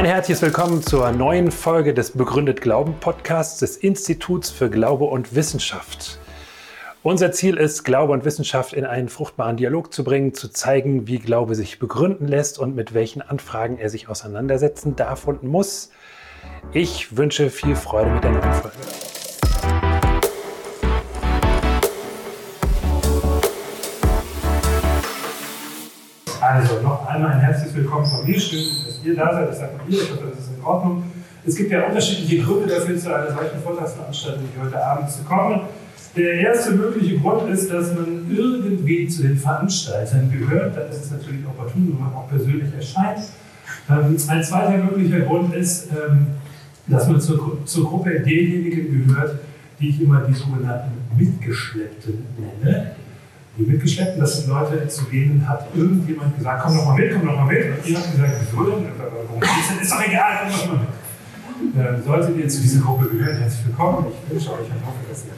[0.00, 5.34] Ein herzliches Willkommen zur neuen Folge des Begründet Glauben Podcasts des Instituts für Glaube und
[5.34, 6.18] Wissenschaft.
[7.02, 11.18] Unser Ziel ist, Glaube und Wissenschaft in einen fruchtbaren Dialog zu bringen, zu zeigen, wie
[11.18, 15.90] Glaube sich begründen lässt und mit welchen Anfragen er sich auseinandersetzen darf und muss.
[16.72, 18.78] Ich wünsche viel Freude mit der neuen Folge.
[27.20, 28.40] Einmal ein herzliches Willkommen von mir.
[28.40, 29.48] Schön, dass ihr da seid.
[29.48, 30.02] Das sagt man ihr.
[30.02, 31.02] Ich hoffe, das ist in Ordnung.
[31.46, 35.60] Es gibt ja unterschiedliche Gründe dafür, zu einer solchen Vortragsveranstaltung wie heute Abend zu kommen.
[36.16, 40.76] Der erste mögliche Grund ist, dass man irgendwie zu den Veranstaltern gehört.
[40.76, 43.20] Dann ist es natürlich opportun, wenn man auch persönlich erscheint.
[43.90, 46.26] Ähm, ein zweiter möglicher Grund ist, ähm,
[46.86, 49.40] dass man zur, zur Gruppe derjenigen gehört,
[49.78, 52.92] die ich immer die sogenannten Mitgeschleppten nenne.
[53.60, 57.26] Die Mitgeschleppten, das sind Leute, zu denen hat irgendjemand gesagt, komm doch mal mit, komm
[57.26, 57.62] doch mal mit.
[57.66, 58.86] Und ihr habt gesagt, wieso denn?
[58.96, 61.76] Warum ist doch egal, komm doch mal mit.
[61.76, 64.06] Ähm, solltet ihr zu dieser Gruppe gehören, herzlich willkommen.
[64.08, 65.32] Ich wünsche euch und hoffe, dass ihr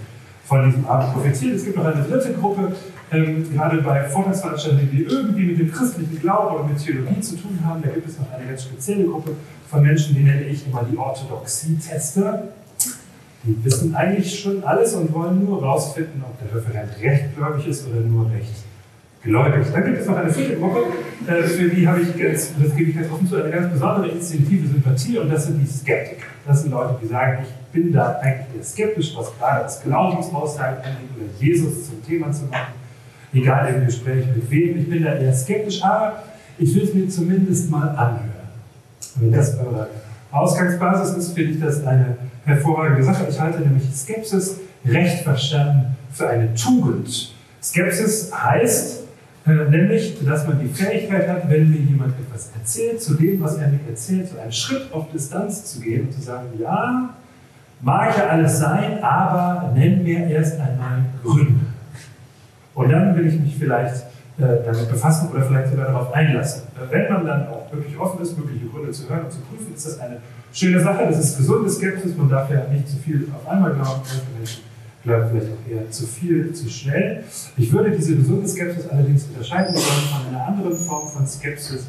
[0.45, 1.57] von diesem Abend profitiert.
[1.57, 2.77] Es gibt noch eine dritte Gruppe,
[3.11, 7.59] ähm, gerade bei Vortragsveranstaltungen, die irgendwie mit dem christlichen Glauben oder mit Theologie zu tun
[7.65, 7.83] haben.
[7.83, 9.33] Da gibt es noch eine ganz spezielle Gruppe
[9.69, 12.45] von Menschen, die nenne ich immer die Orthodoxie-Tester.
[13.45, 18.01] Die wissen eigentlich schon alles und wollen nur herausfinden, ob der Referent rechtgläubig ist oder
[18.01, 18.53] nur recht
[19.23, 19.67] gläubig.
[19.73, 20.85] Dann gibt es noch eine vierte Gruppe,
[21.27, 24.09] äh, für die habe ich ganz, das gebe ich ganz offen zu, eine ganz besondere
[24.09, 26.27] instinktive Sympathie und das sind die Skeptiker.
[26.47, 30.79] Das sind Leute, die sagen, ich bin da eigentlich eher skeptisch, was gerade das Glaubensaussagen
[30.79, 32.75] angeht oder Jesus zum Thema zu machen.
[33.33, 36.23] Egal im Gespräch mit wem, ich bin da eher skeptisch, aber
[36.59, 38.31] ich will es mir zumindest mal anhören.
[39.17, 39.89] Wenn das eure
[40.31, 43.27] Ausgangsbasis ist, finde ich das eine hervorragende Sache.
[43.29, 47.35] Ich halte nämlich Skepsis recht verstanden für eine Tugend.
[47.63, 49.05] Skepsis heißt
[49.47, 53.57] äh, nämlich, dass man die Fähigkeit hat, wenn mir jemand etwas erzählt, zu dem, was
[53.57, 57.15] er mir erzählt, so einen Schritt auf Distanz zu gehen und zu sagen, ja,
[57.83, 61.67] Mag ja alles sein, aber nenn mir erst einmal Gründe.
[62.75, 64.05] Und dann will ich mich vielleicht
[64.39, 66.63] äh, damit befassen oder vielleicht sogar darauf einlassen.
[66.77, 69.75] Äh, wenn man dann auch wirklich offen ist, mögliche Gründe zu hören und zu prüfen,
[69.75, 70.19] ist das eine
[70.53, 71.07] schöne Sache.
[71.07, 72.17] Das ist gesunde Skepsis.
[72.17, 74.03] Man darf ja nicht zu viel auf einmal glauben.
[74.37, 74.63] Menschen
[75.03, 77.25] glauben vielleicht auch eher zu viel, zu schnell.
[77.57, 81.87] Ich würde diese gesunde Skepsis allerdings unterscheiden von einer anderen Form von Skepsis.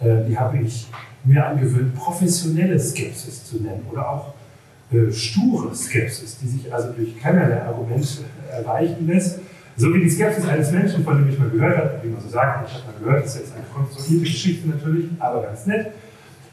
[0.00, 0.88] Äh, die habe ich
[1.24, 4.34] mir angewöhnt, professionelle Skepsis zu nennen oder auch
[4.92, 8.08] äh, sture Skepsis, die sich also durch keinerlei Argumente
[8.50, 9.38] erreichen lässt,
[9.76, 12.28] so wie die Skepsis eines Menschen, von dem ich mal gehört habe, wie man so
[12.28, 15.92] sagt, ich habe mal gehört, das ist jetzt eine konstruierte Geschichte natürlich, aber ganz nett,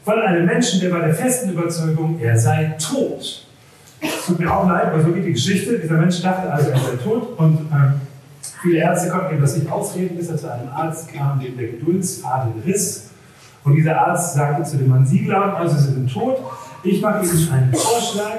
[0.04, 3.46] von einem Menschen, der bei der festen Überzeugung, er sei tot.
[4.00, 5.78] Es tut mir auch leid, aber so geht die Geschichte.
[5.78, 8.00] Dieser Mensch dachte also, er sei tot und ähm,
[8.62, 11.68] viele Ärzte konnten ihm das nicht ausreden, bis er zu einem Arzt kam, dem der
[11.68, 13.10] Geduldsfaden riss.
[13.62, 16.38] Und dieser Arzt sagte zu dem Mann, Sie glauben also, Sie sind tot.
[16.82, 18.36] Ich mache Ihnen einen Vorschlag.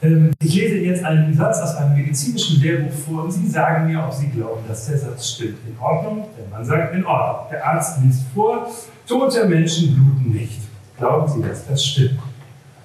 [0.00, 3.86] Ähm, ich lese Ihnen jetzt einen Satz aus einem medizinischen Lehrbuch vor und Sie sagen
[3.86, 5.58] mir, ob Sie glauben, dass der Satz stimmt.
[5.66, 6.24] In Ordnung?
[6.38, 7.46] Der Mann sagt in Ordnung.
[7.50, 8.66] Der Arzt liest vor,
[9.06, 10.65] tote Menschen bluten nicht.
[10.98, 12.20] Glauben Sie, dass das stimmt?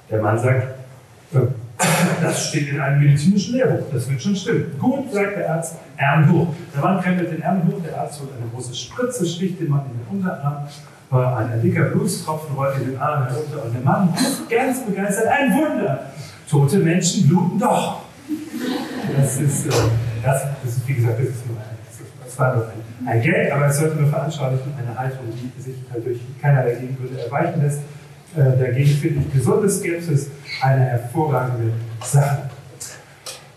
[0.09, 0.63] Der Mann sagt,
[1.33, 1.39] äh,
[2.21, 4.75] das steht in einem medizinischen Lehrbuch, das wird schon stimmen.
[4.79, 6.47] Gut, sagt der Arzt, Ärmel.
[6.75, 9.97] Der Mann krempelt den Ärmel der Arzt holt eine große Spritze, sticht den Mann in
[9.97, 10.67] den Unterarm
[11.17, 15.53] ein dicker Blutstropfen rollt in den Arm herunter und der Mann ruft ganz begeistert, ein
[15.53, 16.05] Wunder!
[16.49, 18.01] Tote Menschen bluten doch!
[19.17, 19.71] Das ist, äh,
[20.23, 21.77] das, ist wie gesagt, das, ist nur ein,
[22.23, 22.67] das war nur
[23.05, 27.61] ein, Geld, aber es sollte nur veranschaulichen, eine Haltung, die sich durch keinerlei Gegengründe erweichen
[27.61, 27.79] lässt.
[28.35, 30.29] Äh, dagegen finde ich gesunde Skepsis
[30.61, 32.49] eine hervorragende Sache.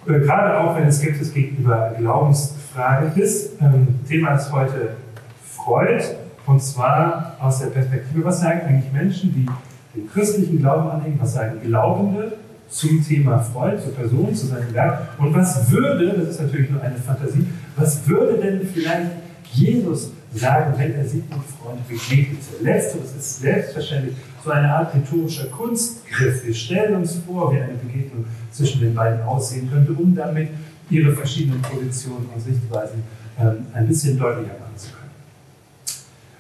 [0.07, 3.53] Äh, gerade auch wenn Skepsis gegenüber Glaubensfragen ist.
[3.61, 4.97] Ähm, Thema ist heute
[5.45, 6.03] Freud
[6.47, 9.47] und zwar aus der Perspektive, was sagen eigentlich Menschen, die
[9.95, 12.33] den christlichen Glauben anhängen, was sagen Glaubende
[12.69, 16.83] zum Thema Freud, zur Person, zu seinem Werk und was würde, das ist natürlich nur
[16.83, 17.47] eine Fantasie,
[17.77, 19.13] was würde denn vielleicht
[19.53, 22.63] Jesus sagen, wenn er Sigmund Freud begegnete?
[22.63, 24.15] Letzteres ist selbstverständlich
[24.45, 26.45] so eine Art rhetorischer Kunstgriff.
[26.45, 30.51] Wir stellen uns vor, wie eine Begegnung zwischen den beiden aussehen könnte, um damit
[30.91, 33.03] ihre verschiedenen Positionen und Sichtweisen
[33.41, 35.05] ähm, ein bisschen deutlicher machen zu können.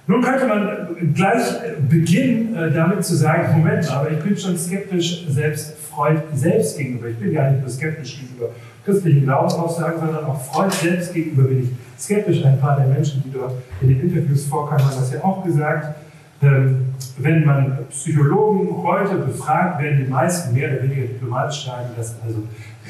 [0.06, 1.44] Nun könnte man gleich
[1.88, 7.08] beginnen, äh, damit zu sagen, Moment, aber ich bin schon skeptisch selbst Freud selbst gegenüber.
[7.08, 8.50] Ich bin gar nicht nur skeptisch gegenüber
[8.84, 12.44] christlichen Glaubensaussagen, sondern auch Freud selbst gegenüber bin ich skeptisch.
[12.44, 15.96] Ein paar der Menschen, die dort in den Interviews vorkamen, haben das ja auch gesagt.
[16.42, 22.16] Ähm, wenn man Psychologen heute befragt, werden die meisten mehr oder weniger diplomatisch sagen, dass
[22.24, 22.42] also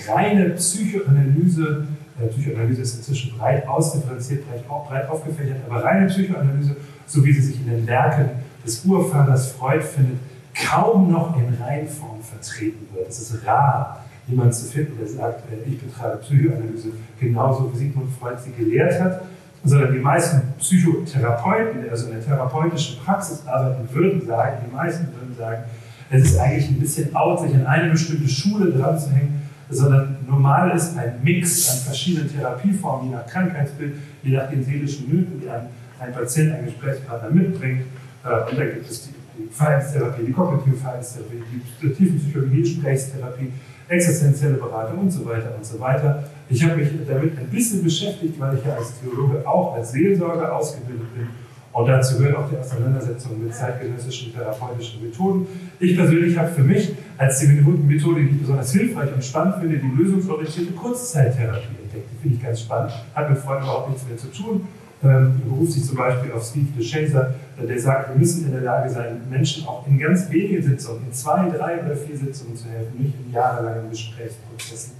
[0.08, 1.86] reine Psychoanalyse,
[2.20, 7.32] äh, Psychoanalyse ist inzwischen breit ausdifferenziert, breit, auch breit aufgefächert, aber reine Psychoanalyse so wie
[7.32, 8.30] sie sich in den Werken
[8.64, 10.18] des Urvaters Freud findet,
[10.54, 13.08] kaum noch in Reinform vertreten wird.
[13.08, 16.88] Es ist rar, jemanden zu finden, der sagt, äh, ich betreibe Psychoanalyse
[17.20, 19.22] genauso, wie Sigmund Freud sie gelehrt hat,
[19.64, 25.34] sondern die meisten Psychotherapeuten, also in der therapeutischen Praxis arbeiten, würden sagen, die meisten würden
[25.36, 25.64] sagen,
[26.10, 30.16] es ist eigentlich ein bisschen out, sich an eine bestimmte Schule dran zu hängen, sondern
[30.28, 35.40] normal ist ein Mix an verschiedenen Therapieformen, je nach Krankheitsbild, je nach den seelischen Nöten,
[35.40, 35.68] die ein,
[35.98, 37.82] ein Patient, ein Gesprächspartner mitbringt.
[38.24, 41.42] Äh, und da gibt es die, die Verhaltenstherapie, die kognitive Verhaltenstherapie,
[41.82, 43.52] die Tiefenpsychologie, Gesprächstherapie,
[43.88, 46.24] existenzielle Beratung und so weiter und so weiter.
[46.48, 50.54] Ich habe mich damit ein bisschen beschäftigt, weil ich ja als Theologe auch als Seelsorger
[50.54, 51.28] ausgebildet bin.
[51.72, 55.46] Und dazu gehört auch die Auseinandersetzung mit zeitgenössischen therapeutischen Methoden.
[55.80, 59.78] Ich persönlich habe für mich als die Methode, die ich besonders hilfreich und spannend finde,
[59.78, 62.08] die lösungsorientierte Kurzzeittherapie entdeckt.
[62.12, 64.68] Die finde ich ganz spannend, hat mit Freunden überhaupt nichts mehr zu tun.
[65.02, 68.88] Ähm, beruft sich zum Beispiel auf Steve DeShazer, der sagt, wir müssen in der Lage
[68.88, 73.02] sein, Menschen auch in ganz wenigen Sitzungen, in zwei, drei oder vier Sitzungen zu helfen,
[73.02, 74.94] nicht in jahrelangen Gesprächsprozessen.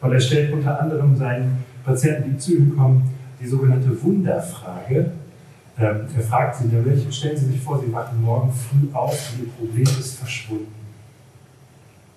[0.00, 3.10] Und er stellt unter anderem seinen Patienten, die zu ihm kommen,
[3.40, 5.12] die sogenannte Wunderfrage.
[5.78, 9.44] Ähm, er fragt sie nämlich, stellen Sie sich vor, Sie wachen morgen früh auf und
[9.44, 10.72] Ihr Problem ist verschwunden.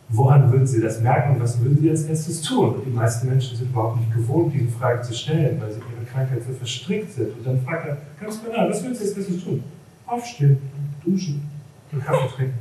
[0.09, 2.81] Woran würden Sie das merken und was würden Sie als erstes tun?
[2.85, 5.81] Die meisten Menschen sind überhaupt nicht gewohnt, diese Frage zu stellen, weil sie
[6.11, 7.37] Krankheit so verstrickt sind.
[7.37, 9.63] Und dann fragt er ganz banal, was würden Sie als erstes tun?
[10.05, 10.57] Aufstehen,
[11.05, 11.49] duschen,
[11.91, 12.59] einen Kaffee trinken.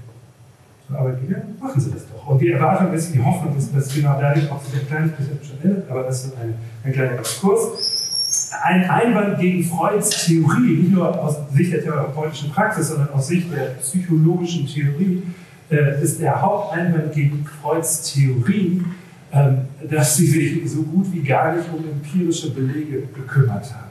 [0.86, 2.26] Zur Arbeit gehen, machen Sie das doch.
[2.28, 5.38] Und die Erwartung ist, die Hoffnung ist, dass genau dadurch auch sich ein kleines bisschen
[5.42, 6.54] schon ändert, aber das ist ein,
[6.84, 8.52] ein kleiner Exkurs.
[8.62, 13.52] Ein Einwand gegen Freuds Theorie, nicht nur aus Sicht der therapeutischen Praxis, sondern aus Sicht
[13.52, 15.22] der psychologischen Theorie,
[15.70, 18.82] äh, ist der Haupteinwand gegen Freuds Theorie,
[19.32, 23.90] ähm, dass sie sich so gut wie gar nicht um empirische Belege gekümmert haben.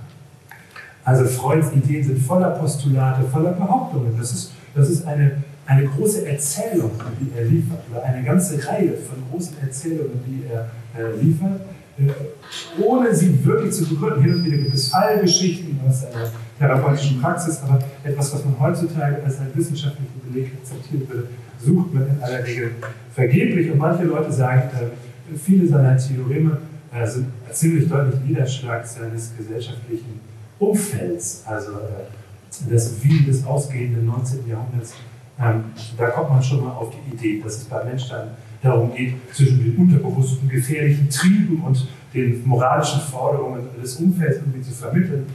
[1.04, 4.16] Also Freuds Ideen sind voller Postulate, voller Behauptungen.
[4.18, 6.92] Das ist, das ist eine, eine große Erzählung,
[7.22, 11.62] die er liefert, oder eine ganze Reihe von großen Erzählungen, die er äh, liefert,
[12.00, 14.24] äh, ohne sie wirklich zu begründen.
[14.24, 19.24] Hin und wieder gibt es Fallgeschichten aus einer therapeutischen Praxis, aber etwas, was man heutzutage
[19.24, 21.28] als einen wissenschaftlichen Beleg akzeptieren würde,
[21.64, 22.72] sucht man in aller Regel
[23.14, 23.72] vergeblich.
[23.72, 24.88] Und manche Leute sagen, äh,
[25.36, 26.58] viele seiner Theoreme
[26.94, 30.20] äh, sind ziemlich deutlich Niederschlag seines gesellschaftlichen
[30.60, 34.48] Umfelds, also äh, das Wien des ausgehenden 19.
[34.48, 34.94] Jahrhunderts.
[35.40, 35.66] Ähm,
[35.98, 38.30] da kommt man schon mal auf die Idee, dass es beim Menschen dann
[38.62, 44.72] darum geht, zwischen den unterbewussten gefährlichen Trieben und den moralischen Forderungen des Umfelds irgendwie zu
[44.72, 45.26] vermitteln,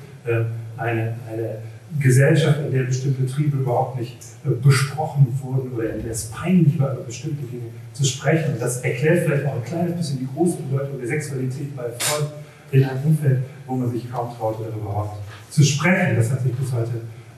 [0.79, 1.59] eine, eine
[1.99, 6.79] Gesellschaft, in der bestimmte Triebe überhaupt nicht äh, besprochen wurden oder in der es peinlich
[6.79, 8.55] war, über bestimmte Dinge zu sprechen.
[8.55, 12.27] Und das erklärt vielleicht auch ein kleines bisschen die große Bedeutung der Sexualität bei Freud
[12.71, 15.19] in einem Umfeld, wo man sich kaum traute, darüber überhaupt
[15.51, 16.17] zu sprechen.
[16.17, 16.91] Das hat sich bis heute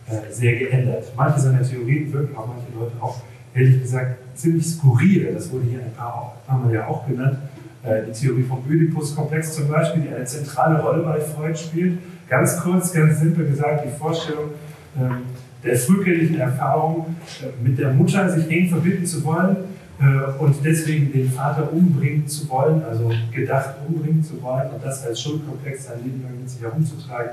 [0.08, 1.04] äh, sehr geändert.
[1.16, 3.22] Manche seiner Theorien wirken auch manche Leute auch,
[3.54, 5.32] ehrlich gesagt, ziemlich skurril.
[5.32, 7.38] Das wurde hier ein paar, paar Mal ja auch genannt.
[7.82, 11.98] Äh, die Theorie vom Oedipus-Komplex zum Beispiel, die eine zentrale Rolle bei Freud spielt
[12.32, 14.52] Ganz kurz, ganz simpel gesagt, die Vorstellung
[14.98, 15.18] ähm,
[15.62, 19.56] der frühkindlichen Erfahrung, äh, mit der Mutter sich eng verbinden zu wollen
[20.00, 25.04] äh, und deswegen den Vater umbringen zu wollen, also gedacht umbringen zu wollen und das
[25.06, 27.32] als Schuldkomplex sein Leben lang mit sich herumzutragen,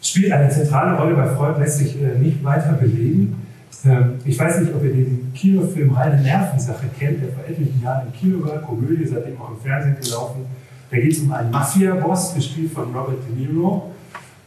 [0.00, 3.42] spielt eine zentrale Rolle bei Freud, lässt sich äh, nicht weiter belegen.
[3.84, 8.06] Ähm, ich weiß nicht, ob ihr den Kinofilm Reine Nervensache kennt, der vor etlichen Jahren
[8.06, 10.46] im Kino war, Komödie, seitdem auch im Fernsehen gelaufen
[10.90, 13.92] da geht es um einen Mafia-Boss, gespielt von Robert De Niro,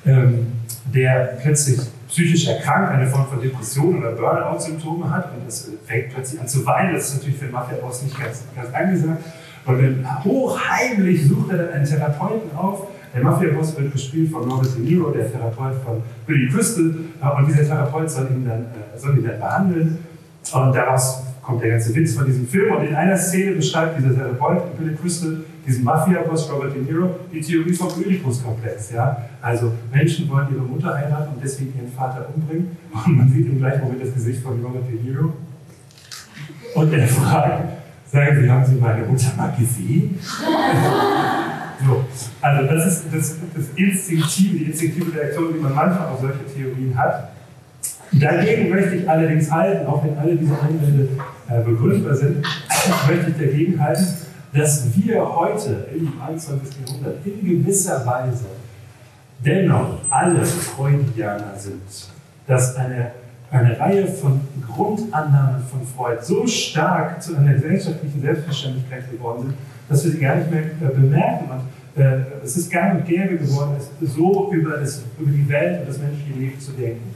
[0.06, 0.48] ähm,
[0.94, 6.40] der plötzlich psychisch erkrankt, eine Form von Depression oder Burnout-Symptome hat und es fängt plötzlich
[6.40, 6.94] an zu weinen.
[6.94, 9.24] Das ist natürlich für einen Mafia-Boss nicht ganz, ganz angesagt.
[9.66, 12.88] Und dann hochheimlich sucht er dann einen Therapeuten auf.
[13.14, 16.94] Der Mafia-Boss wird gespielt von Robert De Niro, der Therapeut von Billy Crystal.
[17.22, 19.98] Äh, und dieser Therapeut soll ihn dann, äh, soll ihn dann behandeln.
[20.54, 22.76] Und daraus kommt der ganze Witz von diesem Film.
[22.76, 27.42] Und in einer Szene beschreibt dieser Therapeut, Billy Crystal, diesen Mafia-Boss Robert De Niro, die
[27.42, 28.92] Theorie vom Oedipus-Komplex.
[28.92, 29.18] Ja?
[29.42, 32.78] Also Menschen wollen ihre Mutter heiraten und deswegen ihren Vater umbringen.
[32.94, 35.34] Und man sieht im gleichen Moment das Gesicht von Robert De Niro.
[36.74, 37.64] Und er fragt,
[38.10, 40.18] sagen Sie, haben Sie meine Mutter mal gesehen?
[41.86, 42.06] so,
[42.42, 46.98] also das ist das, das instinktive, die instinktive Reaktion, die man manchmal auf solche Theorien
[46.98, 47.32] hat.
[48.14, 51.10] Dagegen möchte ich allerdings halten, auch wenn alle diese Einwände
[51.50, 52.38] äh, begründbar sind,
[53.08, 54.06] möchte ich dagegen halten,
[54.58, 56.78] dass wir heute im 21.
[56.88, 58.46] Jahrhundert in gewisser Weise
[59.46, 61.84] dennoch alle Freudianer sind,
[62.48, 63.12] dass eine,
[63.52, 69.56] eine Reihe von Grundannahmen von Freud so stark zu einer gesellschaftlichen Selbstverständlichkeit geworden sind,
[69.90, 71.50] dass wir sie gar nicht mehr äh, bemerken.
[71.52, 75.90] Und äh, es ist gang und gäbe geworden, so über, das, über die Welt und
[75.90, 77.14] das menschliche Leben zu denken.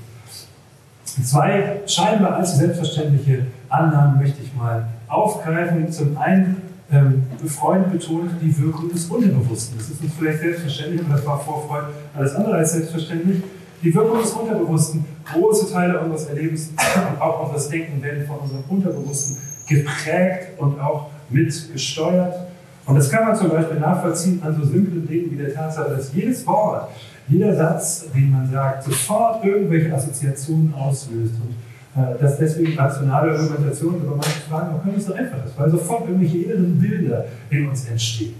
[1.04, 5.92] Zwei scheinbar allzu selbstverständliche Annahmen möchte ich mal aufgreifen.
[5.92, 6.61] Zum einen,
[6.92, 9.78] ähm, Freud betont die Wirkung des Unterbewussten.
[9.78, 13.42] Das ist uns vielleicht selbstverständlich, aber das war vor Freud alles andere als selbstverständlich.
[13.82, 18.64] Die Wirkung des Unterbewussten, große Teile unseres Erlebens und auch unseres Denken werden von unserem
[18.68, 22.48] Unterbewussten geprägt und auch mitgesteuert.
[22.86, 26.14] Und das kann man zum Beispiel nachvollziehen an so simplen Dingen wie der Tatsache, dass
[26.14, 26.90] jedes Wort,
[27.28, 31.56] jeder Satz, den man sagt, sofort irgendwelche Assoziationen auslöst und
[31.94, 36.38] dass deswegen rationale Argumentationen über manche Fragen auch nicht so einfach ist, weil sofort irgendwelche
[36.38, 38.36] inneren Bilder in uns entstehen.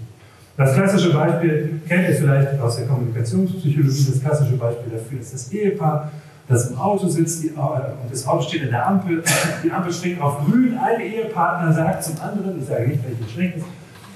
[0.56, 4.06] Das klassische Beispiel kennt ihr vielleicht aus der Kommunikationspsychologie.
[4.10, 6.10] Das klassische Beispiel dafür ist das Ehepaar,
[6.48, 9.22] das im Auto sitzt die, äh, und das Auto steht in der Ampel.
[9.62, 10.76] Die Ampel steht auf grün.
[10.76, 13.64] Ein Ehepartner sagt zum anderen, ich sage nicht, welches schlecht ist,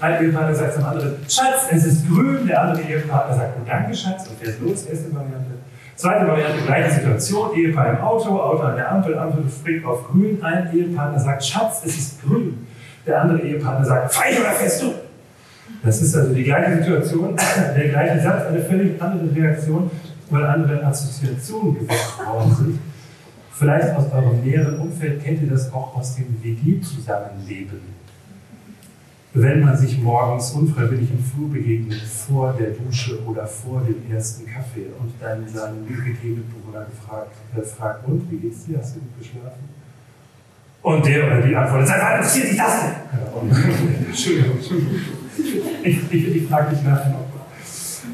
[0.01, 2.47] ein Ehepartner sagt zum anderen, Schatz, es ist grün.
[2.47, 4.85] Der andere Ehepartner sagt, oh, danke, Schatz, und fährt los.
[4.85, 5.56] Erste Variante.
[5.97, 10.43] Zweite Variante, gleiche Situation, Ehepaar im Auto, Auto an der Ampel, Ampel springt auf grün.
[10.43, 12.67] Ein Ehepartner sagt, Schatz, es ist grün.
[13.07, 14.93] Der andere Ehepartner sagt, fein oder fährst du?
[15.83, 17.35] Das ist also die gleiche Situation,
[17.77, 19.91] der gleiche Satz, eine völlig andere Reaktion,
[20.29, 22.79] weil andere Assoziationen geweckt worden sind.
[23.53, 27.81] Vielleicht aus eurem näheren Umfeld kennt ihr das auch aus dem WG-Zusammenleben
[29.39, 34.47] wenn man sich morgens unfreiwillig im Flur begegnet, vor der Dusche oder vor dem ersten
[34.47, 39.19] Kaffee und dann seinen WG-Mitbewohner gefragt, äh, fragt, und, wie geht's dir, hast du gut
[39.19, 39.69] geschlafen?
[40.83, 44.07] Und der oder die antwortet, seit wann interessiert dich das denn?
[44.07, 44.95] Entschuldigung, Entschuldigung.
[45.83, 47.27] Ich, ich, ich frage dich nachher noch.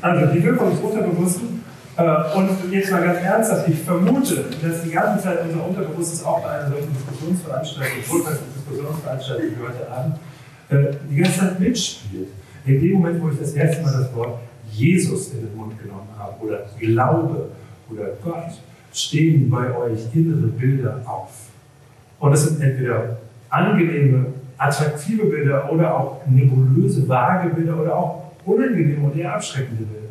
[0.01, 1.63] Also, die Wirkung des Unterbewussten.
[1.97, 6.43] Äh, und jetzt mal ganz ernsthaft, ich vermute, dass die ganze Zeit unser Unterbewusstes auch
[6.43, 10.17] bei einer solchen Diskussionsveranstaltung, Diskussionsveranstaltung wie heute Abend,
[10.69, 12.29] äh, die ganze Zeit mitspielt.
[12.65, 14.39] In dem Moment, wo ich das erste Mal das Wort
[14.71, 17.51] Jesus in den Mund genommen habe oder Glaube
[17.91, 18.53] oder Gott,
[18.93, 21.49] stehen bei euch innere Bilder auf.
[22.19, 23.19] Und das sind entweder
[23.51, 24.27] angenehme,
[24.57, 30.03] attraktive Bilder oder auch nebulöse, vage Bilder oder auch unangenehme und eher abschreckende Bilder.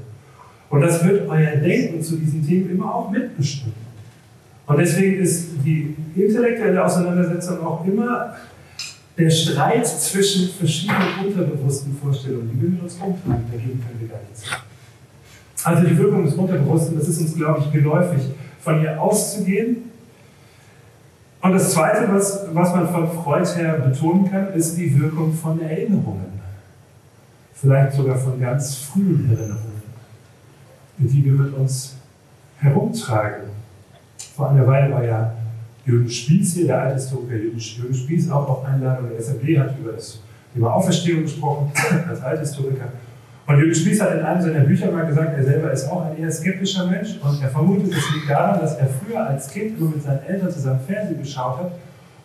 [0.70, 3.76] Und das wird euer Denken zu diesen Themen immer auch mitbestimmen.
[4.68, 8.36] Und deswegen ist die intellektuelle Auseinandersetzung auch immer
[9.22, 14.20] der Streit zwischen verschiedenen unterbewussten Vorstellungen, die wir mit uns rumtragen, dagegen können wir gar
[14.28, 14.44] nichts.
[15.64, 18.24] Also die Wirkung des Unterbewussten, das ist uns, glaube ich, geläufig,
[18.62, 19.78] von ihr auszugehen.
[21.42, 25.62] Und das Zweite, was, was man von Freud her betonen kann, ist die Wirkung von
[25.62, 26.40] Erinnerungen.
[27.54, 29.84] Vielleicht sogar von ganz frühen Erinnerungen,
[30.98, 31.96] die wir mit uns
[32.58, 33.50] herumtragen.
[34.36, 35.34] Vor einer Weile war ja
[35.86, 40.20] Jürgen Spieß hier, der Althistoriker Jürgen Spieß, auch auf Einladung der SMB, hat über das
[40.54, 41.72] Thema Auferstehung gesprochen,
[42.10, 42.86] als Althistoriker.
[43.48, 46.18] Und Jürgen Spieß hat in einem seiner Bücher mal gesagt, er selber ist auch ein
[46.18, 49.90] eher skeptischer Mensch und er vermutet, es liegt daran, dass er früher als Kind immer
[49.90, 51.72] mit seinen Eltern zusammen Fernsehen geschaut hat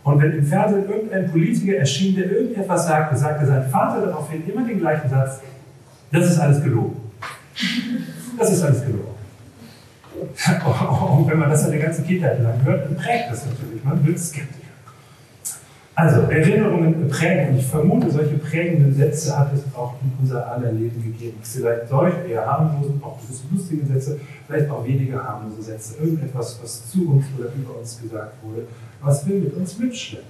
[0.07, 4.65] und wenn im Fernsehen irgendein Politiker erschien, der irgendetwas sagte, sagte sein Vater daraufhin immer
[4.65, 5.41] den gleichen Satz,
[6.13, 6.97] das ist alles gelogen.
[8.39, 9.16] Das ist alles gelogen.
[11.19, 13.83] Und wenn man das eine ganze Kindheit lang hört, dann prägt das natürlich.
[13.85, 14.67] Man wird skeptisch.
[15.99, 17.49] Also, Erinnerungen prägen.
[17.49, 21.39] Und ich vermute, solche prägenden Sätze hat es auch in unser aller Leben gegeben.
[21.43, 23.19] Vielleicht solche eher harmlose, auch
[23.51, 25.95] lustige Sätze, vielleicht auch weniger harmlose Sätze.
[25.99, 28.67] Irgendetwas, was zu uns oder über uns gesagt wurde,
[29.01, 30.29] was wir mit uns mitschleppen.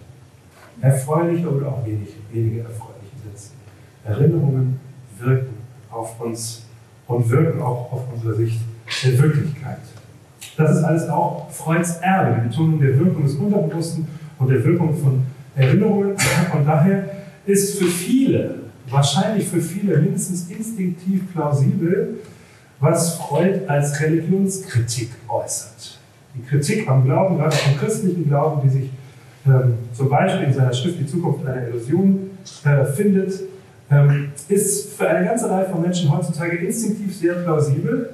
[0.81, 3.51] Erfreuliche oder auch wenig, weniger erfreuliche Sätze.
[4.05, 4.79] Erinnerungen
[5.19, 5.57] wirken
[5.91, 6.63] auf uns
[7.09, 8.61] und wirken auch auf unsere Sicht
[9.03, 9.79] der Wirklichkeit.
[10.57, 14.07] Das ist alles auch Freuds Erbe, die Betonung der Wirkung des Unterbewussten
[14.39, 15.23] und der Wirkung von
[15.55, 16.17] Erinnerungen.
[16.51, 17.05] Von daher
[17.45, 18.55] ist für viele,
[18.89, 22.21] wahrscheinlich für viele mindestens instinktiv plausibel,
[22.81, 25.99] was Freud als Religionskritik äußert.
[26.35, 28.91] Die Kritik am Glauben, gerade am christlichen Glauben, die sich
[29.47, 32.31] ähm, zum Beispiel in seiner Schrift Die Zukunft einer Illusion
[32.65, 33.41] äh, findet,
[33.91, 38.11] ähm, ist für eine ganze Reihe von Menschen heutzutage instinktiv sehr plausibel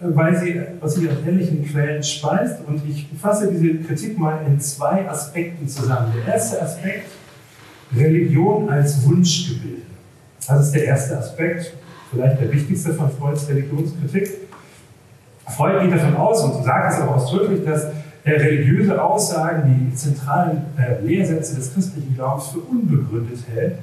[0.00, 2.58] weil sie aus ihren ähnlichen Quellen speist.
[2.66, 6.12] Und ich fasse diese Kritik mal in zwei Aspekten zusammen.
[6.16, 7.06] Der erste Aspekt,
[7.96, 9.82] Religion als Wunschgebilde.
[10.46, 11.74] Das ist der erste Aspekt,
[12.10, 14.30] vielleicht der wichtigste von Freuds Religionskritik.
[15.46, 17.86] Freud geht davon aus und sagt es auch ausdrücklich, dass
[18.26, 23.74] religiöse Aussagen, die zentralen äh, Lehrsätze des christlichen Glaubens für unbegründet hält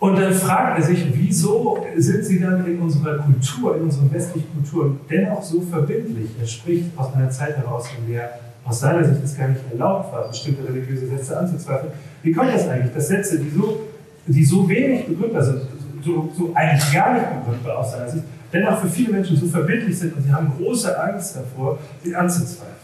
[0.00, 4.48] und dann fragt er sich, wieso sind sie dann in unserer Kultur, in unserer westlichen
[4.54, 6.30] Kultur dennoch so verbindlich?
[6.40, 10.12] Er spricht aus einer Zeit heraus, in der aus seiner Sicht es gar nicht erlaubt
[10.12, 11.92] war, bestimmte religiöse Sätze anzuzweifeln.
[12.22, 13.80] Wie kommt das eigentlich, dass Sätze, die so,
[14.26, 15.60] die so wenig begründbar sind,
[16.02, 19.98] so, so eigentlich gar nicht begründbar aus seiner Sicht, dennoch für viele Menschen so verbindlich
[19.98, 22.76] sind und sie haben große Angst davor, sie anzuzweifeln?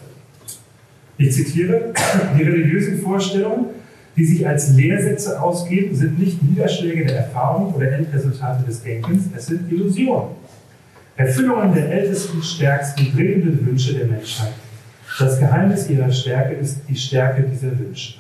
[1.19, 1.95] Ich zitiere,
[2.39, 3.67] die religiösen Vorstellungen,
[4.17, 9.47] die sich als Lehrsätze ausgeben, sind nicht Niederschläge der Erfahrung oder Endresultate des Denkens, es
[9.47, 10.31] sind Illusionen.
[11.17, 14.53] Erfüllungen der ältesten, stärksten, dringenden Wünsche der Menschheit.
[15.19, 18.19] Das Geheimnis ihrer Stärke ist die Stärke dieser Wünsche.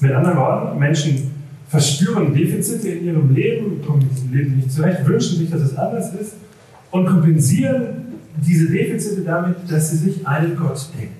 [0.00, 1.30] Mit anderen Worten, Menschen
[1.68, 5.76] verspüren Defizite in ihrem Leben, kommen mit diesem Leben nicht zurecht, wünschen sich, dass es
[5.76, 6.34] anders ist
[6.90, 8.00] und kompensieren
[8.36, 11.14] diese Defizite damit, dass sie sich einen Gott denken,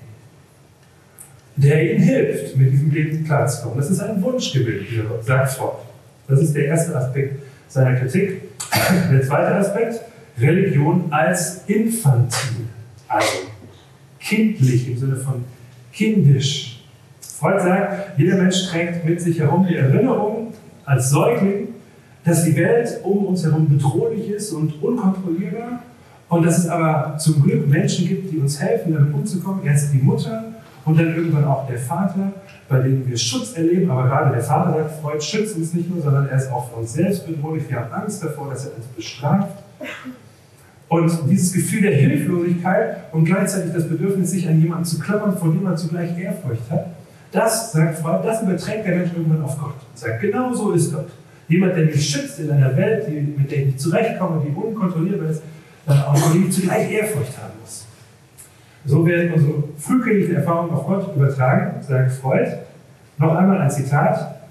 [1.55, 3.77] der ihnen hilft, mit diesem Leben klarzukommen.
[3.77, 5.77] Das ist ein Wunschgebild, dieser Gott, sagt Freud.
[6.27, 8.41] Das ist der erste Aspekt seiner Kritik.
[9.11, 10.01] Der zweite Aspekt,
[10.39, 12.67] Religion als infantil,
[13.07, 13.37] also
[14.19, 15.43] kindlich im Sinne von
[15.91, 16.83] kindisch.
[17.19, 20.53] Freud sagt, jeder Mensch trägt mit sich herum die Erinnerung
[20.85, 21.69] als Säugling,
[22.23, 25.83] dass die Welt um uns herum bedrohlich ist und unkontrollierbar
[26.29, 29.65] und dass es aber zum Glück Menschen gibt, die uns helfen, damit umzukommen.
[29.65, 30.50] Erst die Mutter
[30.85, 32.33] und dann irgendwann auch der Vater,
[32.67, 33.89] bei denen wir Schutz erleben.
[33.91, 36.77] Aber gerade der Vater sagt, Freud schützt uns nicht nur, sondern er ist auch für
[36.77, 37.69] uns selbst bedrohlich.
[37.69, 39.57] Wir haben Angst davor, dass er uns bestraft.
[40.87, 45.49] Und dieses Gefühl der Hilflosigkeit und gleichzeitig das Bedürfnis, sich an jemanden zu klammern, vor
[45.49, 46.87] dem man zugleich Ehrfurcht hat,
[47.31, 49.75] das, sagt Freud, das überträgt der Mensch irgendwann auf Gott.
[49.89, 51.07] Und sagt, genau so ist Gott.
[51.47, 55.29] Jemand, der mich schützt in einer Welt, die, mit der ich nicht zurechtkomme, die unkontrollierbar
[55.29, 55.43] ist,
[55.87, 57.85] auch vor dem ich zugleich Ehrfurcht haben muss.
[58.85, 62.47] So werden unsere frühkindlichen Erfahrungen auf Gott übertragen, sagt Freud.
[63.17, 64.41] Noch einmal ein Zitat.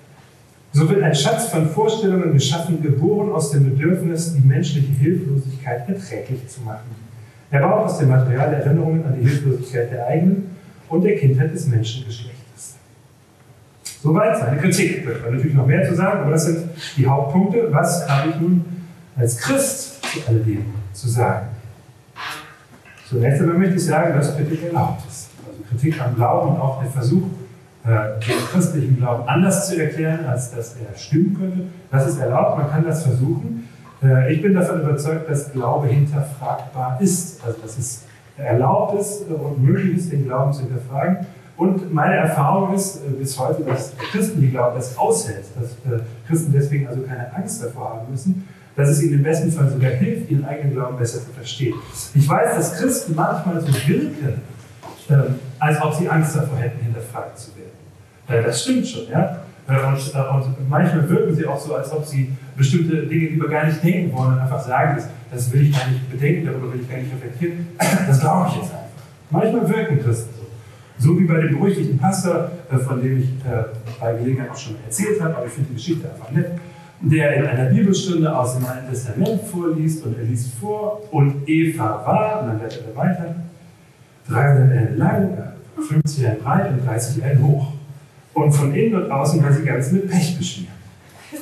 [0.73, 6.47] So wird ein Schatz von Vorstellungen geschaffen, geboren aus dem Bedürfnis, die menschliche Hilflosigkeit erträglich
[6.47, 6.95] zu machen.
[7.51, 10.57] Er baut aus dem Material Erinnerungen an die Hilflosigkeit der eigenen
[10.89, 12.77] und der Kindheit des Menschengeschlechtes.
[14.01, 15.05] Soweit seine Kritik.
[15.05, 17.67] Da kann natürlich noch mehr zu sagen, aber das sind die Hauptpunkte.
[17.73, 18.65] Was habe ich nun
[19.17, 21.49] als Christ zu alledem zu sagen?
[23.11, 25.31] Zunächst einmal möchte ich sagen, dass Kritik erlaubt ist.
[25.45, 27.25] Also Kritik am Glauben und auch der Versuch,
[27.85, 27.89] äh,
[28.25, 32.71] den christlichen Glauben anders zu erklären, als dass er stimmen könnte, das ist erlaubt, man
[32.71, 33.69] kann das versuchen.
[34.01, 38.05] Äh, ich bin davon überzeugt, dass Glaube hinterfragbar ist, also dass es
[38.37, 41.27] erlaubt ist und möglich ist, den Glauben zu hinterfragen.
[41.57, 45.71] Und meine Erfahrung ist äh, bis heute, dass Christen, die glauben, das aushält, dass
[46.29, 48.47] Christen deswegen also keine Angst davor haben müssen,
[48.81, 51.75] dass es ihnen im besten Fall sogar hilft, ihren eigenen Glauben besser zu verstehen.
[52.15, 54.41] Ich weiß, dass Christen manchmal so wirken,
[55.09, 55.15] äh,
[55.59, 58.45] als ob sie Angst davor hätten, hinterfragt zu werden.
[58.45, 59.43] Das stimmt schon, ja.
[59.69, 63.49] Äh, und, äh, und, manchmal wirken sie auch so, als ob sie bestimmte Dinge lieber
[63.49, 66.73] gar nicht denken wollen und einfach sagen, das, das will ich gar nicht bedenken, darüber
[66.73, 67.67] will ich gar nicht reflektieren.
[68.07, 68.87] Das glaube ich jetzt einfach.
[69.31, 70.47] Manchmal wirken Christen so.
[70.99, 73.29] So wie bei dem berüchtigten Pastor, äh, von dem ich
[74.01, 76.51] bei Gelegenheit auch schon erzählt habe, aber ich finde die Geschichte einfach nett
[77.03, 82.03] der in einer Bibelstunde aus dem Alten Testament vorliest und er liest vor und Eva
[82.05, 83.35] war, und dann wird er weiter,
[84.29, 85.39] 300 Ellen lang,
[85.89, 87.73] 50 Ellen breit und 30 Ellen hoch.
[88.35, 90.71] Und von innen und außen war sie ganz mit Pech beschmiert.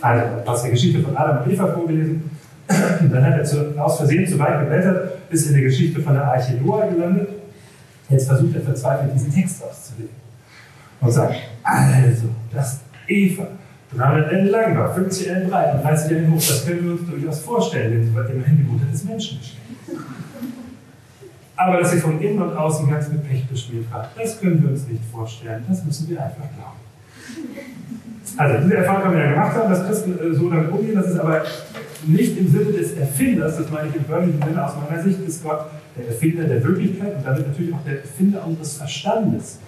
[0.01, 2.31] Also, aus der Geschichte von Adam und Eva vorgelesen.
[2.69, 6.25] Dann hat er zu, aus Versehen zu weit geblättert, ist in der Geschichte von der
[6.25, 7.29] Arche Noah gelandet.
[8.09, 10.15] Jetzt versucht er verzweifelt, diesen Text auszulegen.
[11.01, 13.47] Und sagt, also, das Eva,
[13.97, 16.37] 300 Ellen lang war, 50 Ellen breit und 30 Ellen hoch.
[16.37, 19.41] Das können wir uns durchaus vorstellen, denn sie war immerhin die Mutter des Menschen
[21.57, 24.71] Aber dass sie von innen und außen ganz mit Pech beschmiert war, das können wir
[24.71, 25.65] uns nicht vorstellen.
[25.69, 26.79] Das müssen wir einfach glauben.
[28.37, 30.95] Also, diese Erfahrung haben wir ja gemacht haben, dass Christen äh, so damit umgehen.
[30.95, 31.43] Das ist aber
[32.07, 34.65] nicht im Sinne des Erfinders, das meine ich im wörtlichen Sinne.
[34.65, 38.47] Aus meiner Sicht ist Gott der Erfinder der Wirklichkeit und damit natürlich auch der Erfinder
[38.47, 39.59] unseres Verstandes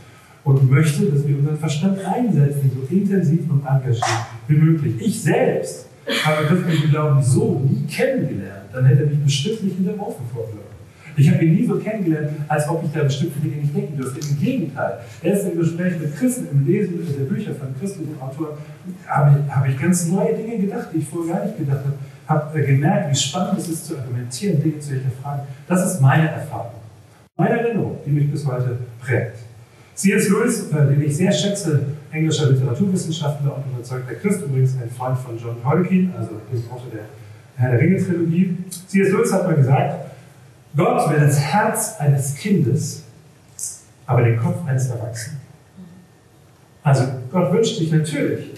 [0.44, 4.04] und möchte, dass wir unseren Verstand einsetzen, so intensiv und engagiert
[4.48, 4.94] wie möglich.
[4.98, 5.86] Ich selbst
[6.24, 10.24] habe christlichen Glauben so nie kennengelernt, dann hätte er mich bestimmt nicht in der Ofen
[10.32, 10.70] vorgelassen.
[11.16, 14.20] Ich habe ihn nie so kennengelernt, als ob ich da bestimmte Dinge nicht denken dürfte.
[14.26, 18.56] Im Gegenteil, erst im Gespräch mit Christen, im Lesen der Bücher von christlichen Autoren,
[19.06, 21.94] habe ich, habe ich ganz neue Dinge gedacht, die ich vorher gar nicht gedacht habe.
[22.26, 25.42] Habe äh, gemerkt, wie spannend es ist, zu argumentieren, Dinge zu hinterfragen.
[25.66, 26.80] Das ist meine Erfahrung,
[27.36, 29.36] meine Erinnerung, die mich bis heute prägt.
[30.00, 30.30] C.S.
[30.30, 35.38] Lewis, äh, den ich sehr schätze, englischer Literaturwissenschaftler und überzeugter Christ, übrigens ein Freund von
[35.38, 37.04] John Tolkien, also dem Autor der
[37.56, 38.56] Herr der Ringe-Trilogie.
[38.86, 39.12] C.S.
[39.12, 40.06] Lewis hat mal gesagt,
[40.74, 43.04] Gott wäre das Herz eines Kindes,
[44.06, 45.38] aber den Kopf eines Erwachsenen.
[46.82, 48.52] Also Gott wünscht sich natürlich,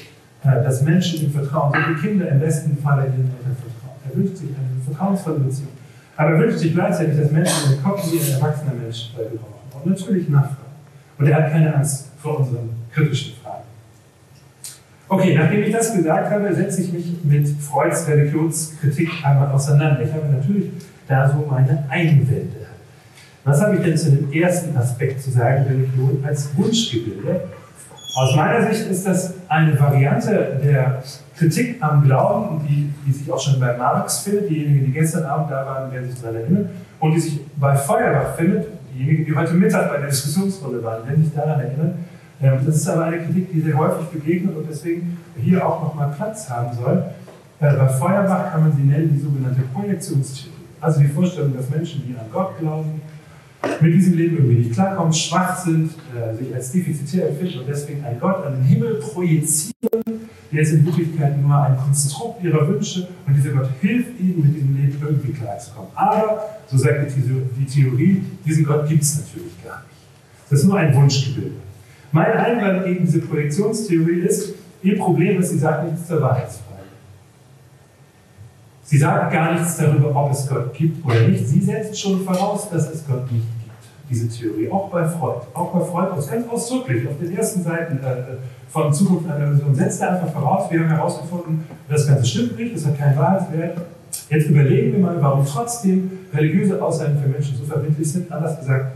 [0.44, 3.98] äh, dass Menschen ihm vertrauen, so wie Kinder im besten Falle ihren Eltern vertrauen.
[4.08, 5.70] Er wünscht sich eine vertrauensvolle Beziehung.
[6.16, 9.82] Aber er wünscht sich gleichzeitig, dass Menschen den Kopf wie ein erwachsener Mensch gebrauchen.
[9.82, 10.71] Und natürlich nachfragen.
[11.18, 13.62] Und er hat keine Angst vor unseren kritischen Fragen.
[15.08, 20.02] Okay, nachdem ich das gesagt habe, setze ich mich mit Freuds Religionskritik einmal auseinander.
[20.02, 20.70] Ich habe natürlich
[21.06, 22.66] da so meine Einwände.
[23.44, 27.42] Was habe ich denn zu dem ersten Aspekt zu sagen, Religion als Wunschgebilde?
[28.14, 31.02] Aus meiner Sicht ist das eine Variante der
[31.36, 35.50] Kritik am Glauben, die, die sich auch schon bei Marx findet, diejenigen, die gestern Abend
[35.50, 36.68] da waren, werden sich daran erinnern,
[37.00, 41.24] und die sich bei Feuerbach findet, diejenigen, die heute Mittag bei der Diskussionsrunde waren, werden
[41.24, 41.94] sich daran erinnern.
[42.42, 46.12] Ähm, das ist aber eine Kritik, die sehr häufig begegnet und deswegen hier auch nochmal
[46.16, 47.04] Platz haben soll.
[47.60, 50.50] Äh, bei Feuerbach kann man sie nennen die sogenannte Projektionstheorie.
[50.80, 53.00] Also die Vorstellung, dass Menschen, die an Gott glauben,
[53.80, 58.04] mit diesem Leben irgendwie nicht klarkommen, schwach sind, äh, sich als defizitär empfinden und deswegen
[58.04, 60.21] einen Gott an den Himmel projizieren,
[60.52, 64.54] der ist in Wirklichkeit nur ein Konstrukt ihrer Wünsche und dieser Gott hilft ihnen, mit
[64.54, 65.90] diesem Leben irgendwie klarzukommen.
[65.94, 70.50] Aber, so sagt die, Theorie, diesen Gott gibt es natürlich gar nicht.
[70.50, 71.56] Das ist nur ein Wunschgebilde.
[72.12, 76.72] Mein Einwand gegen diese Projektionstheorie ist, ihr Problem ist, sie sagt nichts zur Wahrheitsfrage.
[78.84, 81.46] Sie sagt gar nichts darüber, ob es Gott gibt oder nicht.
[81.46, 83.61] Sie setzt schon voraus, dass es Gott nicht gibt.
[84.12, 85.40] Diese Theorie, auch bei Freud.
[85.54, 88.36] Auch bei Freud, aus ganz ausdrücklich, auf den ersten Seiten äh,
[88.68, 92.76] von Zukunft einer Version, setzt er einfach voraus, wir haben herausgefunden, das Ganze stimmt nicht,
[92.76, 93.78] es hat keinen Wahrheitswert.
[94.28, 98.30] Jetzt überlegen wir mal, warum trotzdem religiöse Aussagen für Menschen so verbindlich sind.
[98.30, 98.92] Anders gesagt,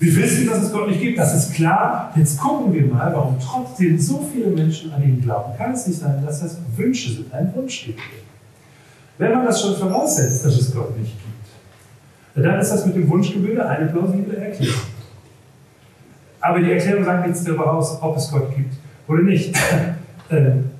[0.00, 2.12] wir wissen, dass es Gott nicht gibt, das ist klar.
[2.14, 5.56] Jetzt gucken wir mal, warum trotzdem so viele Menschen an ihn glauben.
[5.56, 8.00] Kann es nicht sein, dass das Wünsche sind, ein Wunsch gibt?
[9.16, 11.37] Wenn man das schon voraussetzt, dass es Gott nicht gibt,
[12.42, 14.80] dann ist das mit dem Wunschgebilde eine plausible Erklärung.
[16.40, 18.74] Aber die Erklärung sagt nichts darüber aus, ob es Gott gibt
[19.06, 19.56] oder nicht.
[20.30, 20.70] ähm,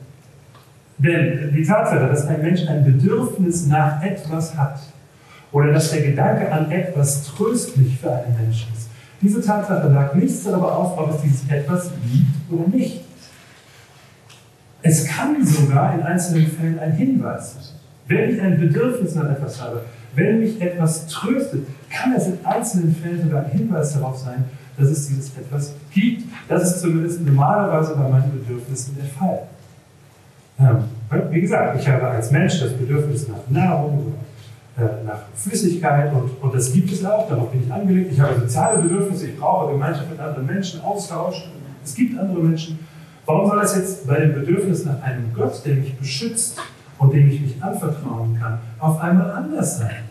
[0.98, 4.80] denn die Tatsache, dass ein Mensch ein Bedürfnis nach etwas hat
[5.52, 8.88] oder dass der Gedanke an etwas tröstlich für einen Menschen ist,
[9.20, 13.04] diese Tatsache sagt nichts darüber aus, ob es dieses etwas gibt oder nicht.
[14.82, 17.62] Es kann sogar in einzelnen Fällen ein Hinweis sein.
[18.06, 19.82] Wenn ich ein Bedürfnis nach etwas habe,
[20.18, 24.44] wenn mich etwas tröstet, kann es in einzelnen Fällen sogar ein Hinweis darauf sein,
[24.76, 26.24] dass es dieses etwas gibt.
[26.48, 29.42] Das ist zumindest normalerweise bei meinen Bedürfnissen der Fall.
[30.60, 34.14] Ähm, wie gesagt, ich habe als Mensch das Bedürfnis nach Nahrung,
[34.76, 38.12] äh, nach Flüssigkeit und, und das gibt es auch, darauf bin ich angelegt.
[38.12, 41.48] Ich habe soziale Bedürfnisse, ich brauche Gemeinschaft mit anderen Menschen, Austausch.
[41.84, 42.78] Es gibt andere Menschen.
[43.24, 46.58] Warum soll das jetzt bei dem Bedürfnis nach einem Gott, der mich beschützt,
[46.98, 50.04] und dem ich mich anvertrauen kann, auf einmal anders sein.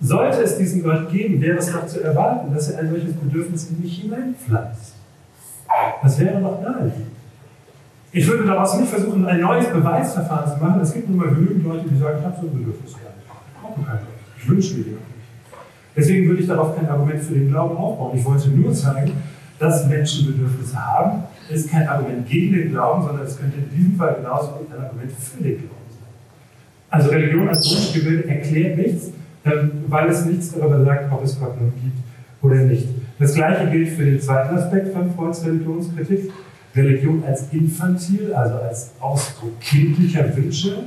[0.00, 3.70] Sollte es diesen Gott geben, wäre es doch zu erwarten, dass er ein solches Bedürfnis
[3.70, 4.94] in mich hineinpflanzt.
[6.02, 7.08] Das wäre doch naheliegend.
[8.12, 10.80] Ich würde daraus nicht versuchen, ein neues Beweisverfahren zu machen.
[10.80, 14.06] Es gibt nun mal genügend Leute, die sagen, ich habe so ein Bedürfnis gar nicht.
[14.38, 15.04] Ich wünsche mir den nicht.
[15.96, 18.16] Deswegen würde ich darauf kein Argument für den Glauben aufbauen.
[18.16, 19.12] Ich wollte nur zeigen,
[19.58, 23.96] dass Menschen Bedürfnisse haben, ist kein Argument gegen den Glauben, sondern es könnte in diesem
[23.96, 25.74] Fall genauso ein Argument für den Glauben.
[26.88, 29.10] Also Religion als Wunschgebilde erklärt nichts,
[29.44, 31.96] weil es nichts darüber sagt, ob es Gott nun gibt
[32.42, 32.88] oder nicht.
[33.18, 36.30] Das gleiche gilt für den zweiten Aspekt von Freuds Religionskritik.
[36.76, 40.84] Religion als infantil, also als Ausdruck kindlicher Wünsche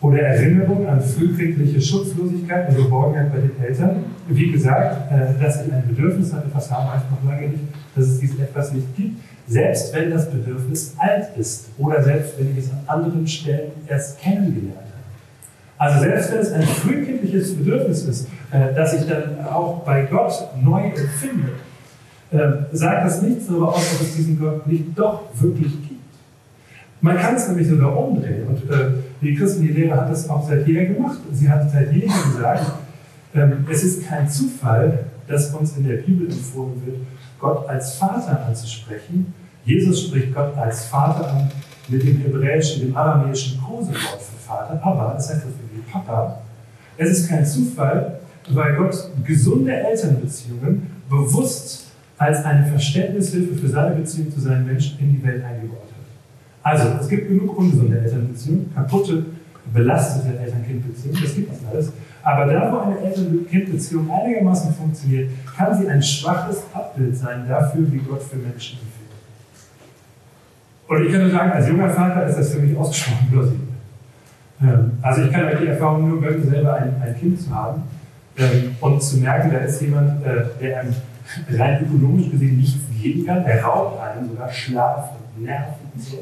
[0.00, 4.04] oder Erinnerung an frühkindliche Schutzlosigkeit und Geborgenheit bei den Eltern.
[4.26, 8.06] Wie gesagt, äh, dass sie ein Bedürfnis nach etwas haben, heißt noch lange nicht, dass
[8.06, 9.16] es dieses etwas nicht gibt
[9.50, 14.20] selbst wenn das Bedürfnis alt ist oder selbst wenn ich es an anderen Stellen erst
[14.20, 14.89] kennengelernt habe.
[15.80, 20.30] Also selbst wenn es ein frühkindliches Bedürfnis ist, äh, das ich dann auch bei Gott
[20.62, 21.52] neu empfinde,
[22.30, 26.02] äh, sagt das nichts darüber aus, ob es diesen Gott nicht doch wirklich gibt.
[27.00, 28.46] Man kann es nämlich sogar umdrehen.
[28.46, 28.90] Und äh,
[29.22, 31.16] die christliche Lehre hat das auch seit jeher gemacht.
[31.32, 32.72] Sie hat seit jeher gesagt,
[33.34, 36.98] ähm, es ist kein Zufall, dass uns in der Bibel empfohlen wird,
[37.38, 39.32] Gott als Vater anzusprechen,
[39.64, 41.50] Jesus spricht Gott als Vater an
[41.88, 46.40] mit dem hebräischen, dem aramäischen Kosewort für Vater, aber, das heißt wie Papa.
[46.96, 51.86] Es ist kein Zufall, weil Gott gesunde Elternbeziehungen bewusst
[52.18, 56.00] als eine Verständnishilfe für seine Beziehung zu seinen Menschen in die Welt eingebaut hat.
[56.62, 59.24] Also, es gibt genug ungesunde Elternbeziehungen, kaputte,
[59.72, 61.92] belastete Eltern-Kind-Beziehungen, das gibt es alles.
[62.22, 67.98] Aber da, wo eine Eltern-Kind-Beziehung einigermaßen funktioniert, kann sie ein schwaches Abbild sein dafür, wie
[67.98, 69.00] Gott für Menschen empfiehlt.
[70.88, 73.69] Und ich kann nur sagen, als junger Vater ist das für mich ausgesprochen plausibel.
[74.62, 77.82] Ähm, also ich kann euch die Erfahrung nur gönnen, selber ein, ein Kind zu haben
[78.36, 80.94] ähm, und zu merken, da ist jemand, äh, der einem
[81.56, 86.18] rein ökonomisch gesehen nichts geben kann, der raubt einem sogar Schlaf und Nerven und so.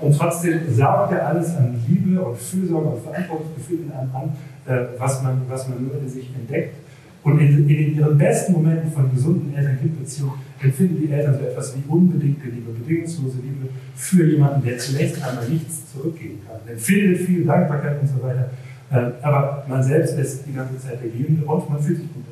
[0.00, 4.32] Und trotzdem saugt er alles an Liebe und Fürsorge und Verantwortungsgefühl in einem an,
[4.66, 6.74] äh, was, man, was man nur in sich entdeckt.
[7.22, 11.82] Und in, in ihren besten Momenten von gesunden Eltern-Kind-Beziehungen empfinden die Eltern so etwas wie
[11.88, 16.56] unbedingte Liebe, bedingungslose Liebe für jemanden, der zunächst einmal nichts zurückgeben kann.
[16.66, 18.50] Empfindet viel Dankbarkeit und so weiter.
[18.90, 22.24] Äh, aber man selbst ist die ganze Zeit der Gebende und man fühlt sich gut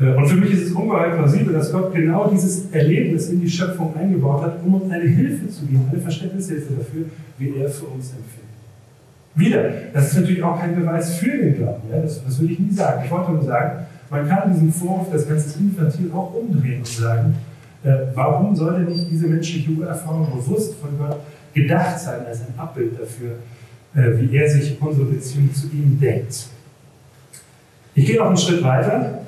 [0.00, 3.50] Äh, und für mich ist es ungeheuer plausibel, dass Gott genau dieses Erlebnis in die
[3.50, 7.06] Schöpfung eingebaut hat, um uns eine Hilfe zu geben, eine Verständnishilfe dafür,
[7.38, 8.48] wie er für uns empfindet.
[9.34, 12.00] Wieder, das ist natürlich auch kein Beweis für den Glauben, ja?
[12.00, 13.02] das, das will ich nie sagen.
[13.04, 17.34] Ich wollte nur sagen, man kann diesen Vorwurf, das ganze Infantil, auch umdrehen und sagen,
[17.84, 21.18] äh, warum soll denn nicht diese menschliche Urerfahrung bewusst von Gott
[21.54, 23.32] gedacht sein als ein Abbild dafür,
[23.94, 26.46] äh, wie er sich unsere Beziehung zu ihm denkt?
[27.94, 29.18] Ich gehe noch einen Schritt weiter.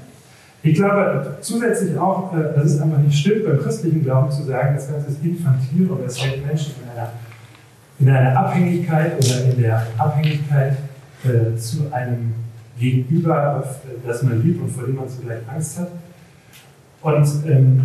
[0.62, 4.74] Ich glaube zusätzlich auch, äh, dass es einfach nicht stimmt, beim christlichen Glauben zu sagen,
[4.74, 7.12] das Ganze ist infantil oder es hält Menschen in einer,
[7.98, 10.76] in einer Abhängigkeit oder in der Abhängigkeit
[11.24, 12.34] äh, zu einem
[12.80, 13.64] Gegenüber,
[14.06, 15.90] das man liebt und vor dem man zugleich Angst hat.
[17.02, 17.82] Und ähm,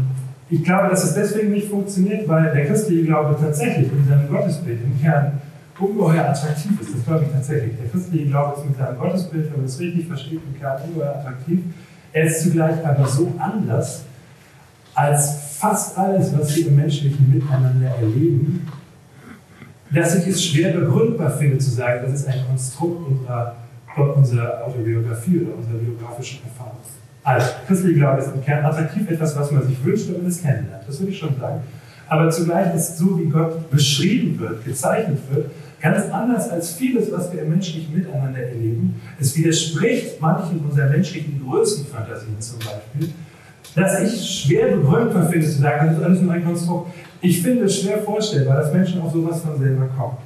[0.49, 4.79] ich glaube, dass es deswegen nicht funktioniert, weil der christliche Glaube tatsächlich mit seinem Gottesbild
[4.83, 5.41] im Kern
[5.77, 6.95] ungeheuer attraktiv ist.
[6.95, 7.73] Das glaube ich tatsächlich.
[7.77, 11.15] Der christliche Glaube ist mit seinem Gottesbild, wenn man es richtig versteht, im Kern ungeheuer
[11.19, 11.59] attraktiv.
[12.13, 14.03] Er ist zugleich aber so anders
[14.93, 18.65] als fast alles, was wir im menschlichen Miteinander erleben,
[19.93, 23.55] dass ich es schwer begründbar finde, zu sagen, das ist ein Konstrukt unserer,
[24.03, 26.77] unserer Autobiografie oder unserer biografischen Erfahrung.
[27.23, 30.41] Also, christliche Glaube ist im Kern attraktiv, etwas, was man sich wünscht, wenn man es
[30.41, 30.83] kennenlernt.
[30.87, 31.61] Das würde ich schon sagen.
[32.07, 35.47] Aber zugleich ist so, wie Gott beschrieben wird, gezeichnet wird,
[35.85, 38.99] Ganz anders als vieles, was wir im menschlichen Miteinander erleben.
[39.19, 43.13] Es widerspricht manchen unserer menschlichen Größenfantasien zum Beispiel,
[43.75, 46.91] dass ich schwer begründbar finde zu sagen, das ist alles nur ein Konstrukt.
[47.21, 50.17] Ich finde es schwer vorstellbar, dass Menschen auf sowas von selber kommen.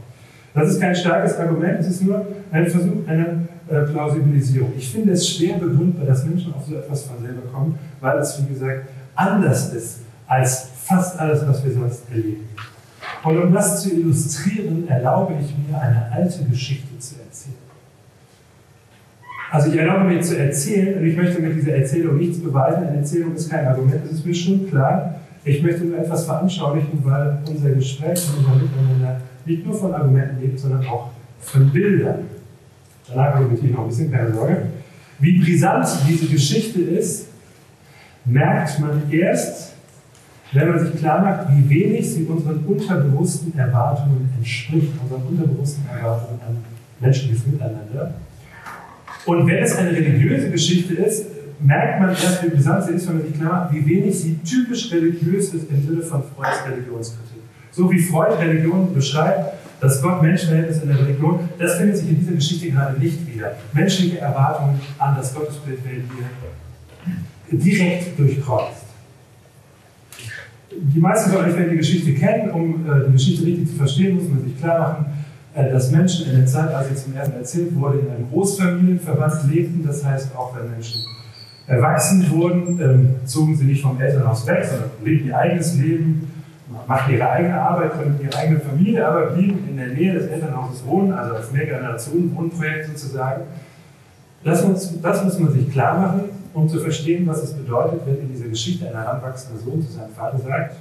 [0.53, 3.25] Das ist kein starkes Argument, es ist nur ein Versuch einer
[3.69, 4.73] äh, Plausibilisierung.
[4.77, 8.41] Ich finde es schwer begründbar, dass Menschen auf so etwas von selber kommen, weil es,
[8.41, 12.47] wie gesagt, anders ist als fast alles, was wir sonst erleben.
[13.23, 17.55] Und um das zu illustrieren, erlaube ich mir, eine alte Geschichte zu erzählen.
[19.51, 22.84] Also ich erlaube mir zu erzählen, und ich möchte mit dieser Erzählung nichts beweisen.
[22.88, 25.15] Eine Erzählung ist kein Argument, das ist mir schon klar.
[25.43, 30.41] Ich möchte nur etwas veranschaulichen, weil unser Gespräch und unser Miteinander nicht nur von Argumenten
[30.41, 32.38] lebt, sondern auch von Bildern.
[33.10, 34.63] Danach argumentiere ich noch ein bisschen, keine Sorge.
[35.19, 37.28] Wie brisant diese Geschichte ist,
[38.26, 39.74] merkt man erst,
[40.52, 46.39] wenn man sich klar macht, wie wenig sie unseren unterbewussten Erwartungen entspricht, unseren unterbewussten Erwartungen
[46.48, 46.58] an
[47.00, 48.13] menschliches Miteinander.
[49.26, 51.26] Und wenn es eine religiöse Geschichte ist,
[51.60, 54.38] merkt man erst, wie brisant sie ist, wenn man sich klar macht, wie wenig sie
[54.38, 57.43] typisch religiös ist im Sinne von Freuds Religionskritik.
[57.71, 62.34] So wie Freud Religion beschreibt, das Gott-Mensch-Verhältnis in der Religion, das findet sich in dieser
[62.34, 63.53] Geschichte gerade nicht wieder.
[63.73, 66.10] Menschliche Erwartungen an das Gottesbild werden
[67.49, 68.89] hier direkt durchkreuzt
[70.82, 72.51] die meisten von euch werden die Geschichte kennen.
[72.51, 75.05] Um äh, die Geschichte richtig zu verstehen, muss man sich klar machen,
[75.53, 79.51] äh, dass Menschen in der Zeit, als sie zum ersten erzählt wurde, in einem Großfamilienverband
[79.51, 79.86] lebten.
[79.86, 81.01] Das heißt, auch wenn Menschen
[81.67, 86.29] erwachsen wurden, ähm, zogen sie nicht vom Elternhaus weg, sondern lebten ihr eigenes Leben,
[86.88, 90.86] machten ihre eigene Arbeit, gründeten ihre eigene Familie, aber blieben in der Nähe des Elternhauses
[90.86, 93.43] wohnen, also als Mehrgenerationen-Wohnprojekt sozusagen.
[94.43, 98.19] Das muss, das muss man sich klar machen um zu verstehen, was es bedeutet, wenn
[98.19, 100.75] in dieser Geschichte ein heranwachsender Sohn zu seinem Vater sagt,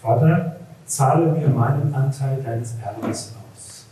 [0.00, 3.86] Vater, zahle mir meinen Anteil deines Erbes aus.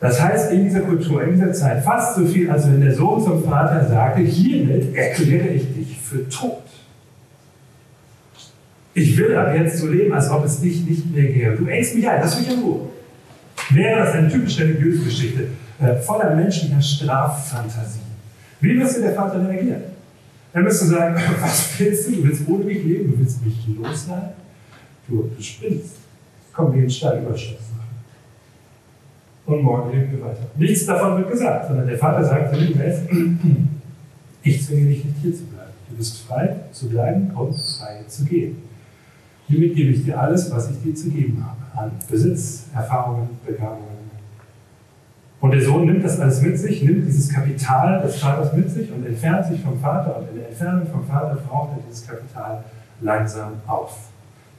[0.00, 3.22] Das heißt in dieser Kultur, in dieser Zeit fast so viel, als wenn der Sohn
[3.22, 6.63] zum Vater sagte, hiermit erkläre ich dich für tot.
[8.94, 11.56] Ich will ab jetzt so leben, als ob es dich nicht mehr gäbe.
[11.56, 12.90] Du engst mich ein, das will ich ja nur.
[13.70, 15.48] Wäre das eine typisch religiöse Geschichte,
[15.80, 18.00] äh, voller menschlicher Straffantasie.
[18.60, 19.82] Wie müsste der Vater reagieren?
[20.52, 22.12] Er müsste sagen, was willst du?
[22.12, 23.10] Du willst ohne mich leben?
[23.10, 24.30] Du willst mich loslassen?
[25.08, 25.96] Du, du spinnst.
[26.52, 27.88] Komm, wir den Stein Überschrift machen.
[29.46, 30.46] Und morgen leben wir weiter.
[30.56, 32.78] Nichts davon wird gesagt, sondern der Vater sagt zu ihm,
[34.44, 35.72] ich zwinge dich nicht hier zu bleiben.
[35.90, 38.56] Du bist frei zu bleiben und frei zu gehen.
[39.48, 41.86] Hiermit gebe ich dir alles, was ich dir zu geben habe.
[41.86, 43.94] An Besitz, Erfahrungen, Begabungen,
[45.44, 48.90] und der Sohn nimmt das alles mit sich, nimmt dieses Kapital des Vaters mit sich
[48.90, 50.16] und entfernt sich vom Vater.
[50.16, 52.64] Und in der Entfernung vom Vater braucht er dieses Kapital
[53.02, 54.08] langsam auf.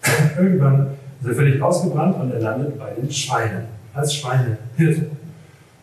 [0.37, 3.63] Irgendwann ist er völlig ausgebrannt und er landet bei den Schweinen,
[3.95, 5.09] als Schweinehirte.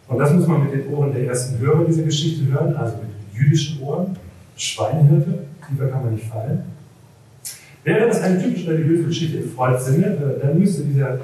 [0.07, 3.11] Und das muss man mit den Ohren der ersten Hörer dieser Geschichte hören, also mit
[3.37, 4.17] jüdischen Ohren.
[4.57, 6.63] Schweinehirte, tiefer kann man nicht fallen.
[7.85, 11.19] Wäre das eine typisch religiöse Geschichte im Freuds Sinne, dann müsste dieser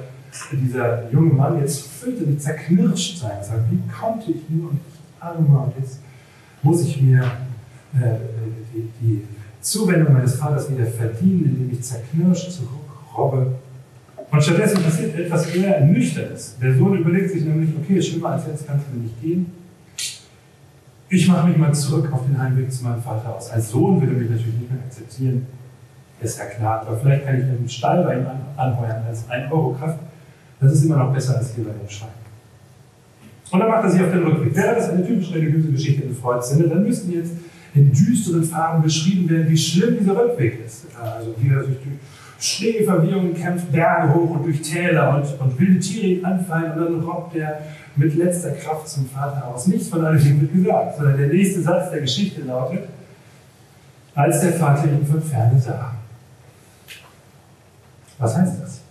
[0.51, 3.43] dieser junge Mann jetzt fürchterlich zerknirscht sein.
[3.43, 5.99] Sagt, wie konnte ich nur und ich armer und jetzt
[6.61, 7.23] muss ich mir
[7.95, 8.15] äh,
[8.73, 9.23] die, die,
[9.61, 13.55] Zuwendung meines Vaters wieder verdienen, indem ich zerknirscht zurückrobbe.
[14.31, 16.55] Und stattdessen passiert etwas eher Nüchternes.
[16.61, 19.47] Der Sohn überlegt sich nämlich, okay, schlimmer als jetzt kann es mir nicht gehen.
[21.09, 23.49] ich mache mich mal zurück auf den Heimweg zu meinem Vater aus.
[23.49, 25.45] Als Sohn würde mich natürlich nicht mehr akzeptieren.
[26.21, 28.25] Ist ja klar, aber vielleicht kann ich einen Stall bei ihm
[28.57, 29.99] anheuern als 1 Euro Kraft.
[30.59, 32.09] Das ist immer noch besser als hier bei dem Schein.
[33.51, 34.55] Und dann macht er sich auf den Rückweg.
[34.55, 37.31] Wäre das eine typisch religiöse Geschichte in Freuds Sinne, dann müssten jetzt
[37.73, 40.87] in düsteren Farben beschrieben werden, wie schlimm dieser Rückweg ist.
[41.01, 41.95] Also wie er sich durch
[42.39, 47.01] Schneeverwirrungen kämpft, Berge hoch und durch Täler und, und wilde Tiere ihn anfallen und dann
[47.01, 47.61] robbt er
[47.95, 49.67] mit letzter Kraft zum Vater aus.
[49.67, 52.87] Nichts von alledem wird gesagt, sondern der nächste Satz der Geschichte lautet,
[54.15, 55.98] als der Vater ihn von ferne sah.
[58.19, 58.81] Was heißt das?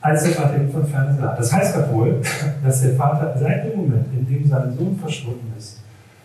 [0.00, 1.36] Als der Vater ihn von ferne sah.
[1.36, 2.20] Das heißt doch wohl,
[2.64, 5.80] dass der Vater seit dem Moment, in dem sein Sohn verschwunden ist,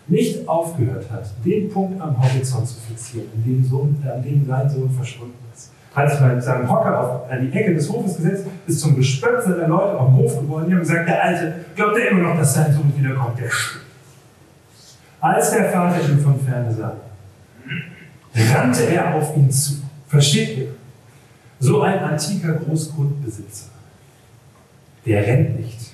[0.08, 4.70] nicht aufgehört hat, den Punkt am Horizont zu fixieren, an dem, Sohn, an dem sein
[4.70, 5.72] Sohn verschwunden ist.
[5.94, 9.44] Hat sich mit seinem Hocker auf, an die Ecke des Hofes gesetzt, ist zum Gespött
[9.44, 10.66] seiner Leute auf dem Hof geworden.
[10.68, 13.40] Die haben gesagt, der Alte, glaubt er immer noch, dass sein Sohn wiederkommt?
[13.40, 13.50] Der.
[15.20, 16.94] Als der Vater ihn von ferne sah,
[18.36, 19.85] rannte er auf ihn zu.
[20.08, 20.68] Versteht ihr?
[21.60, 23.70] So ein antiker Großgrundbesitzer,
[25.06, 25.94] der rennt nicht,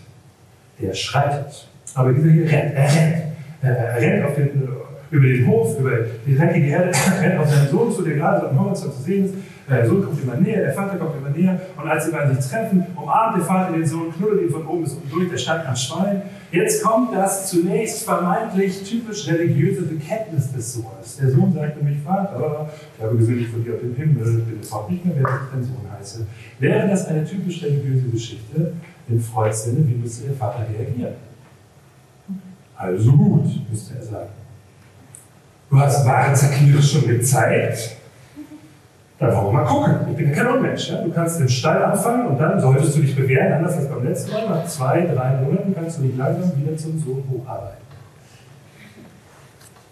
[0.82, 1.68] der schreitet.
[1.94, 3.24] Aber dieser hier rennt, er rennt.
[3.62, 4.68] Er rennt den,
[5.12, 5.92] über den Hof, über
[6.26, 9.26] die dreckige Erde, rennt auf seinen Sohn zu, der gerade so am Horizont zu sehen
[9.26, 9.34] ist.
[9.70, 11.60] Der Sohn kommt immer näher, der Vater kommt immer näher.
[11.78, 14.84] Und als sie beiden sich treffen, umarmt der Vater den Sohn, knuddelt ihn von oben
[14.84, 16.22] bis unten durch, der steigt am Schwein.
[16.52, 21.18] Jetzt kommt das zunächst vermeintlich typisch religiöse Bekenntnis des Sohnes.
[21.22, 24.74] Der Sohn sagt nämlich, Vater, ich habe ich von dir auf dem Himmel, bin jetzt
[24.74, 26.28] auch nicht mehr, wer ich dein Sohn heiße.
[26.60, 28.74] Wäre das eine typisch religiöse Geschichte
[29.08, 31.14] in Freuds Sinne, wie müsste der Vater reagieren?
[32.76, 34.30] Also gut, müsste er sagen.
[35.70, 37.96] Du hast wahre Zerknirschung gezeigt.
[39.22, 39.96] Dann wollen wir mal gucken.
[40.10, 40.90] Ich bin kein Unmensch.
[40.90, 40.96] Ja?
[41.04, 44.32] Du kannst den Stall anfangen und dann solltest du dich bewähren, anders als beim letzten
[44.32, 44.50] Mal.
[44.50, 47.78] Nach zwei, drei Monaten kannst du dich langsam wieder zum Sohn hocharbeiten.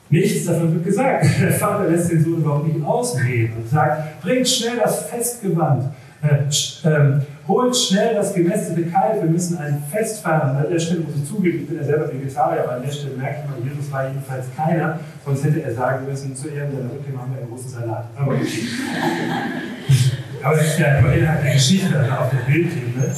[0.09, 1.25] Nichts davon wird gesagt.
[1.41, 5.83] Der Vater lässt den Sohn überhaupt nicht ausreden und sagt, bringt schnell das Festgewand.
[6.23, 10.55] Äh, äh, holt schnell das gemästete Kalb, wir müssen ein Fest feiern.
[10.55, 13.17] An der Stelle muss ich zugeben, ich bin ja selber Vegetarier, aber an der Stelle
[13.17, 16.91] merke ich mal, Jesus war jedenfalls keiner, sonst hätte er sagen müssen, zu Ehren seiner
[16.91, 18.05] Rückkehr machen wir einen großen Salat.
[18.15, 18.45] Aber okay.
[20.43, 23.11] aber das ist ja immer innerhalb der Geschichte, also auf der Bildebene.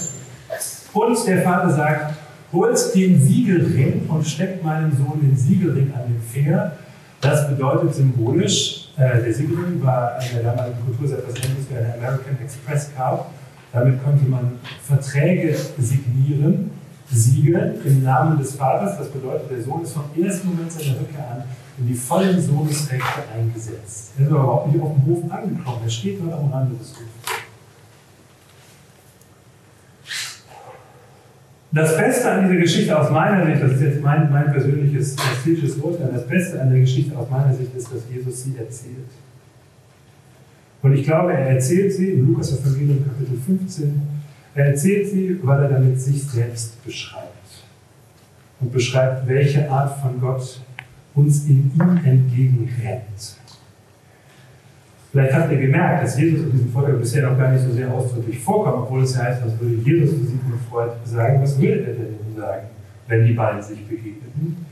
[0.94, 2.14] Und der Vater sagt,
[2.54, 6.74] holt den Siegelring und steckt meinem Sohn den Siegelring an den Finger.
[7.20, 11.94] Das bedeutet symbolisch, äh, der Siegelring war in der damaligen Kultur sehr ähnliches wie eine
[11.94, 13.26] American Express Card.
[13.74, 16.72] Damit konnte man Verträge signieren,
[17.10, 18.98] siegeln im Namen des Vaters.
[18.98, 21.44] Das bedeutet, der Sohn ist vom ersten Moment seiner Rückkehr an
[21.78, 24.14] in die vollen Sohnesrechte eingesetzt.
[24.18, 25.80] Er ist aber überhaupt nicht auf dem Hof angekommen.
[25.84, 27.42] Er steht dort am Rande des Hofes.
[31.74, 35.78] Das Beste an dieser Geschichte aus meiner Sicht, das ist jetzt mein, mein persönliches ästhetisches
[35.78, 39.08] Urteil, das Beste an der Geschichte aus meiner Sicht ist, dass Jesus sie erzählt.
[40.82, 44.02] Und ich glaube, er erzählt sie im Lukas Evangelium Kapitel 15,
[44.56, 47.28] er erzählt sie, weil er damit sich selbst beschreibt.
[48.60, 50.62] Und beschreibt, welche Art von Gott
[51.16, 53.38] uns in ihm entgegenrennt.
[55.12, 57.92] Vielleicht habt ihr gemerkt, dass Jesus in diesem Vortrag bisher noch gar nicht so sehr
[57.92, 61.42] ausdrücklich vorkommt, obwohl es ja heißt, was würde Jesus zu Sigmund Freud sagen?
[61.42, 62.68] Was würde er denn sagen,
[63.08, 64.66] wenn die beiden sich begegneten?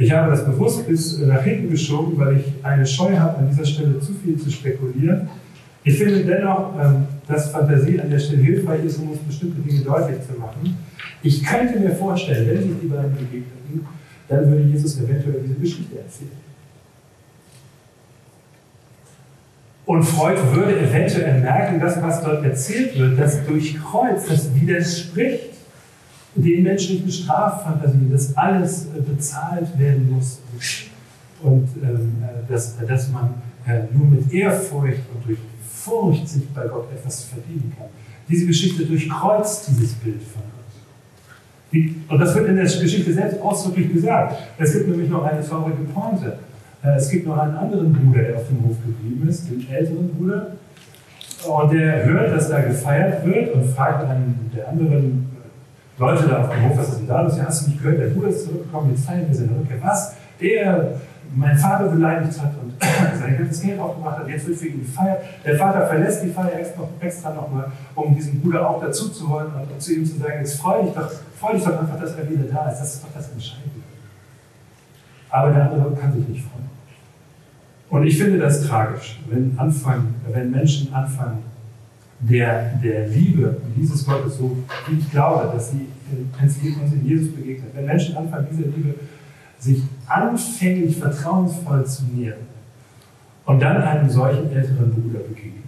[0.00, 3.66] Ich habe das bewusst bis nach hinten geschoben, weil ich eine Scheu habe, an dieser
[3.66, 5.28] Stelle zu viel zu spekulieren.
[5.84, 9.82] Ich finde dennoch, ähm, dass Fantasie an der Stelle hilfreich ist, um uns bestimmte Dinge
[9.82, 10.74] deutlich zu machen.
[11.22, 13.86] Ich könnte mir vorstellen, wenn sich die beiden begegneten,
[14.26, 16.30] dann würde Jesus eventuell diese Geschichte erzählen.
[19.84, 25.49] Und Freud würde eventuell merken, dass was dort erzählt wird, das durchkreuzt, das widerspricht
[26.34, 30.40] den menschlichen Straffantasien, dass alles äh, bezahlt werden muss
[31.42, 33.34] und ähm, äh, dass, dass man
[33.66, 35.38] äh, nur mit Ehrfurcht und durch
[35.72, 37.88] Furcht sich bei Gott etwas verdienen kann.
[38.28, 41.82] Diese Geschichte durchkreuzt dieses Bild von Gott.
[42.08, 44.36] und das wird in der Geschichte selbst ausdrücklich gesagt.
[44.58, 46.38] Es gibt nämlich noch eine traurige Pointe.
[46.82, 50.52] Es gibt noch einen anderen Bruder, der auf dem Hof geblieben ist, den älteren Bruder.
[51.48, 55.29] Und der hört, dass da gefeiert wird und fragt einen der anderen
[56.00, 57.36] Leute da auf dem Hof, was ist denn da los?
[57.36, 59.76] Ja, hast du nicht gehört, der Bruder ist zurückgekommen, jetzt feiern wir seine Rückkehr.
[59.82, 60.14] Was?
[60.40, 60.94] Der
[61.36, 62.72] mein Vater beleidigt hat und
[63.20, 65.22] sein ganzes Geld aufgemacht hat, jetzt wird für ihn gefeiert.
[65.44, 66.58] Der Vater verlässt die Feier
[67.00, 70.58] extra, nochmal, um diesen Bruder auch dazu zu holen und, zu ihm zu sagen, jetzt
[70.58, 72.80] freu dich doch, freu dich doch einfach, dass er wieder da ist.
[72.80, 73.80] Das ist doch das Entscheidende.
[75.28, 76.70] Aber der andere kann sich nicht freuen.
[77.90, 81.49] Und ich finde das tragisch, wenn, anfangen, wenn Menschen anfangen,
[82.20, 84.56] der, der Liebe dieses Gottes, so
[84.86, 85.86] wie ich glaube, dass sie
[86.82, 87.74] uns in Jesus begegnet.
[87.74, 88.94] Wenn Menschen anfangen, dieser Liebe
[89.58, 92.38] sich anfänglich vertrauensvoll zu nähern
[93.46, 95.64] und dann einem solchen älteren Bruder begegnen,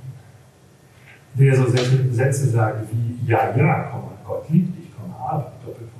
[1.34, 5.92] der so Sätze sagt wie, ja, ja, komm, Gott liebt dich, komm, aber, Doppelpunkt.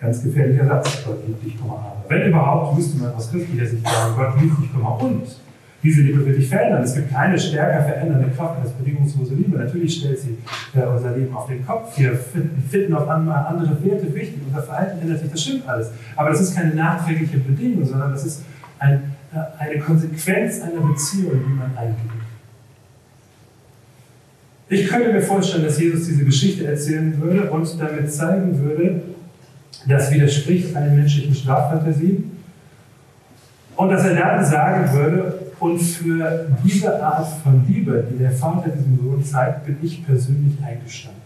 [0.00, 2.04] Ganz gefährlicher Satz, Gott liebt dich, komm, aber.
[2.08, 5.26] Wenn überhaupt, müsste man aus christlicher Sicht sagen, Gott liebt dich, komm, und.
[5.84, 6.82] Diese Liebe wird dich verändern.
[6.82, 9.58] Es gibt keine stärker verändernde Kraft als bedingungslose Liebe.
[9.58, 10.38] Natürlich stellt sie
[10.74, 11.98] äh, unser Leben auf den Kopf.
[11.98, 12.18] Wir
[12.70, 14.38] finden, auf einmal andere Werte wichtig.
[14.46, 15.90] Unser Verhalten ändert sich, das stimmt alles.
[16.16, 18.42] Aber das ist keine nachträgliche Bedingung, sondern das ist
[18.78, 22.10] ein, äh, eine Konsequenz einer Beziehung, die man eingeht.
[24.70, 29.02] Ich könnte mir vorstellen, dass Jesus diese Geschichte erzählen würde und damit zeigen würde,
[29.86, 32.24] das widerspricht einer menschlichen Straffantasie.
[33.76, 35.33] Und dass er dann sagen würde,
[35.64, 40.62] und für diese Art von Liebe, die der Vater diesem Sohn zeigt, bin ich persönlich
[40.62, 41.22] eingestanden.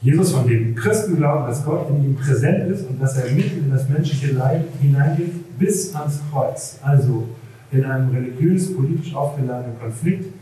[0.00, 3.66] Jesus, von dem Christen glauben, dass Gott in ihm präsent ist und dass er mitten
[3.66, 7.28] in das menschliche Leid hineingeht, bis ans Kreuz, also
[7.70, 10.32] in einem religiös, politisch aufgeladenen Konflikt,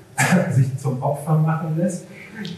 [0.53, 2.05] sich zum Opfer machen lässt,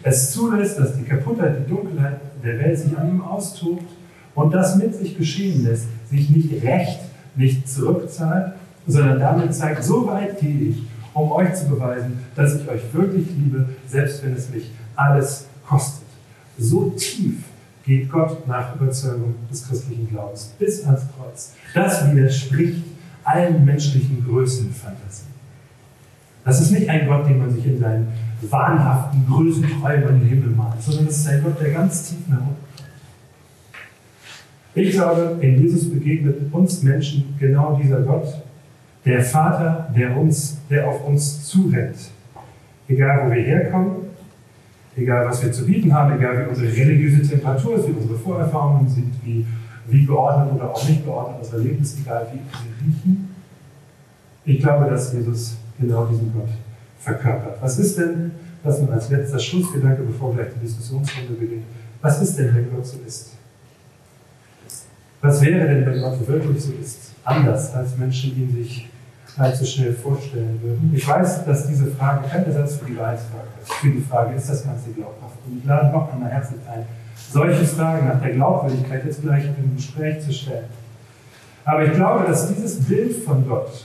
[0.02, 3.90] es zulässt, dass die Kaputtheit, die Dunkelheit der Welt sich an ihm austobt
[4.34, 7.00] und das mit sich geschehen lässt, sich nicht recht,
[7.34, 8.52] nicht zurückzahlt,
[8.86, 10.82] sondern damit zeigt, so weit gehe ich,
[11.14, 16.06] um euch zu beweisen, dass ich euch wirklich liebe, selbst wenn es mich alles kostet.
[16.58, 17.36] So tief
[17.84, 21.54] geht Gott nach Überzeugung des christlichen Glaubens bis ans Kreuz.
[21.74, 22.84] Das widerspricht
[23.24, 25.28] allen menschlichen Größenfantasien.
[26.44, 28.08] Das ist nicht ein Gott, den man sich in seinen
[28.42, 32.72] wahnhaften Größenträumen in Himmel malt, sondern das ist ein Gott, der ganz tief nach unten
[34.74, 38.42] ich glaube, in Jesus begegnet uns Menschen genau dieser Gott,
[39.04, 41.96] der Vater, der, uns, der auf uns zurennt.
[42.88, 43.96] Egal, wo wir herkommen,
[44.96, 48.88] egal, was wir zu bieten haben, egal, wie unsere religiöse Temperatur ist, wie unsere Vorerfahrungen
[48.88, 49.46] sind, wie,
[49.88, 53.34] wie geordnet oder auch nicht geordnet unser Leben ist, egal, wie wir riechen.
[54.44, 56.48] Ich glaube, dass Jesus genau diesen Gott
[57.00, 57.60] verkörpert.
[57.60, 58.32] Was ist denn,
[58.62, 61.64] das nur als letzter Schlussgedanke, bevor gleich die Diskussionsrunde beginnt,
[62.00, 63.32] was ist denn, wenn Gott so ist?
[65.20, 67.12] Was wäre denn, wenn Gott wirklich so ist?
[67.24, 68.88] Anders, als Menschen ihn sich
[69.36, 70.92] allzu schnell vorstellen würden.
[70.94, 73.72] Ich weiß, dass diese Frage kein Ersatz für die Wahrheitsfrage ist.
[73.72, 75.36] Für die Frage, ist das Ganze glaubhaft?
[75.46, 76.84] Und ich lade noch einmal herzlich ein,
[77.30, 80.66] solche Fragen nach der Glaubwürdigkeit jetzt gleich im Gespräch zu stellen.
[81.64, 83.84] Aber ich glaube, dass dieses Bild von Gott,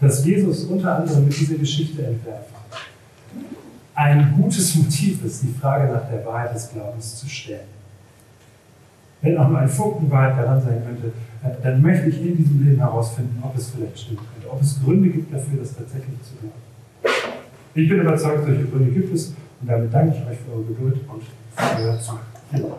[0.00, 2.50] das Jesus unter anderem mit dieser Geschichte entwerft,
[3.94, 7.76] ein gutes Motiv ist, die Frage nach der Wahrheit des Glaubens zu stellen
[9.22, 11.12] wenn auch nur ein Funken Wahrheit daran sein könnte,
[11.62, 15.08] dann möchte ich in diesem Leben herausfinden, ob es vielleicht stimmen könnte, ob es Gründe
[15.08, 17.16] gibt dafür, das tatsächlich zu glauben.
[17.74, 21.00] Ich bin überzeugt, solche Gründe gibt es und damit danke ich euch für eure Geduld
[21.08, 22.74] und für euer Zuhören.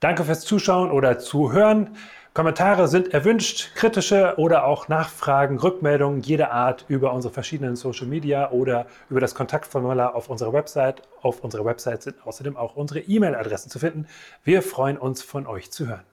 [0.00, 1.90] Danke fürs Zuschauen oder Zuhören.
[2.34, 8.50] Kommentare sind erwünscht, kritische oder auch Nachfragen, Rückmeldungen jeder Art über unsere verschiedenen Social Media
[8.50, 11.00] oder über das Kontaktformular auf unserer Website.
[11.22, 14.06] Auf unserer Website sind außerdem auch unsere E-Mail-Adressen zu finden.
[14.44, 16.04] Wir freuen uns, von euch zu hören.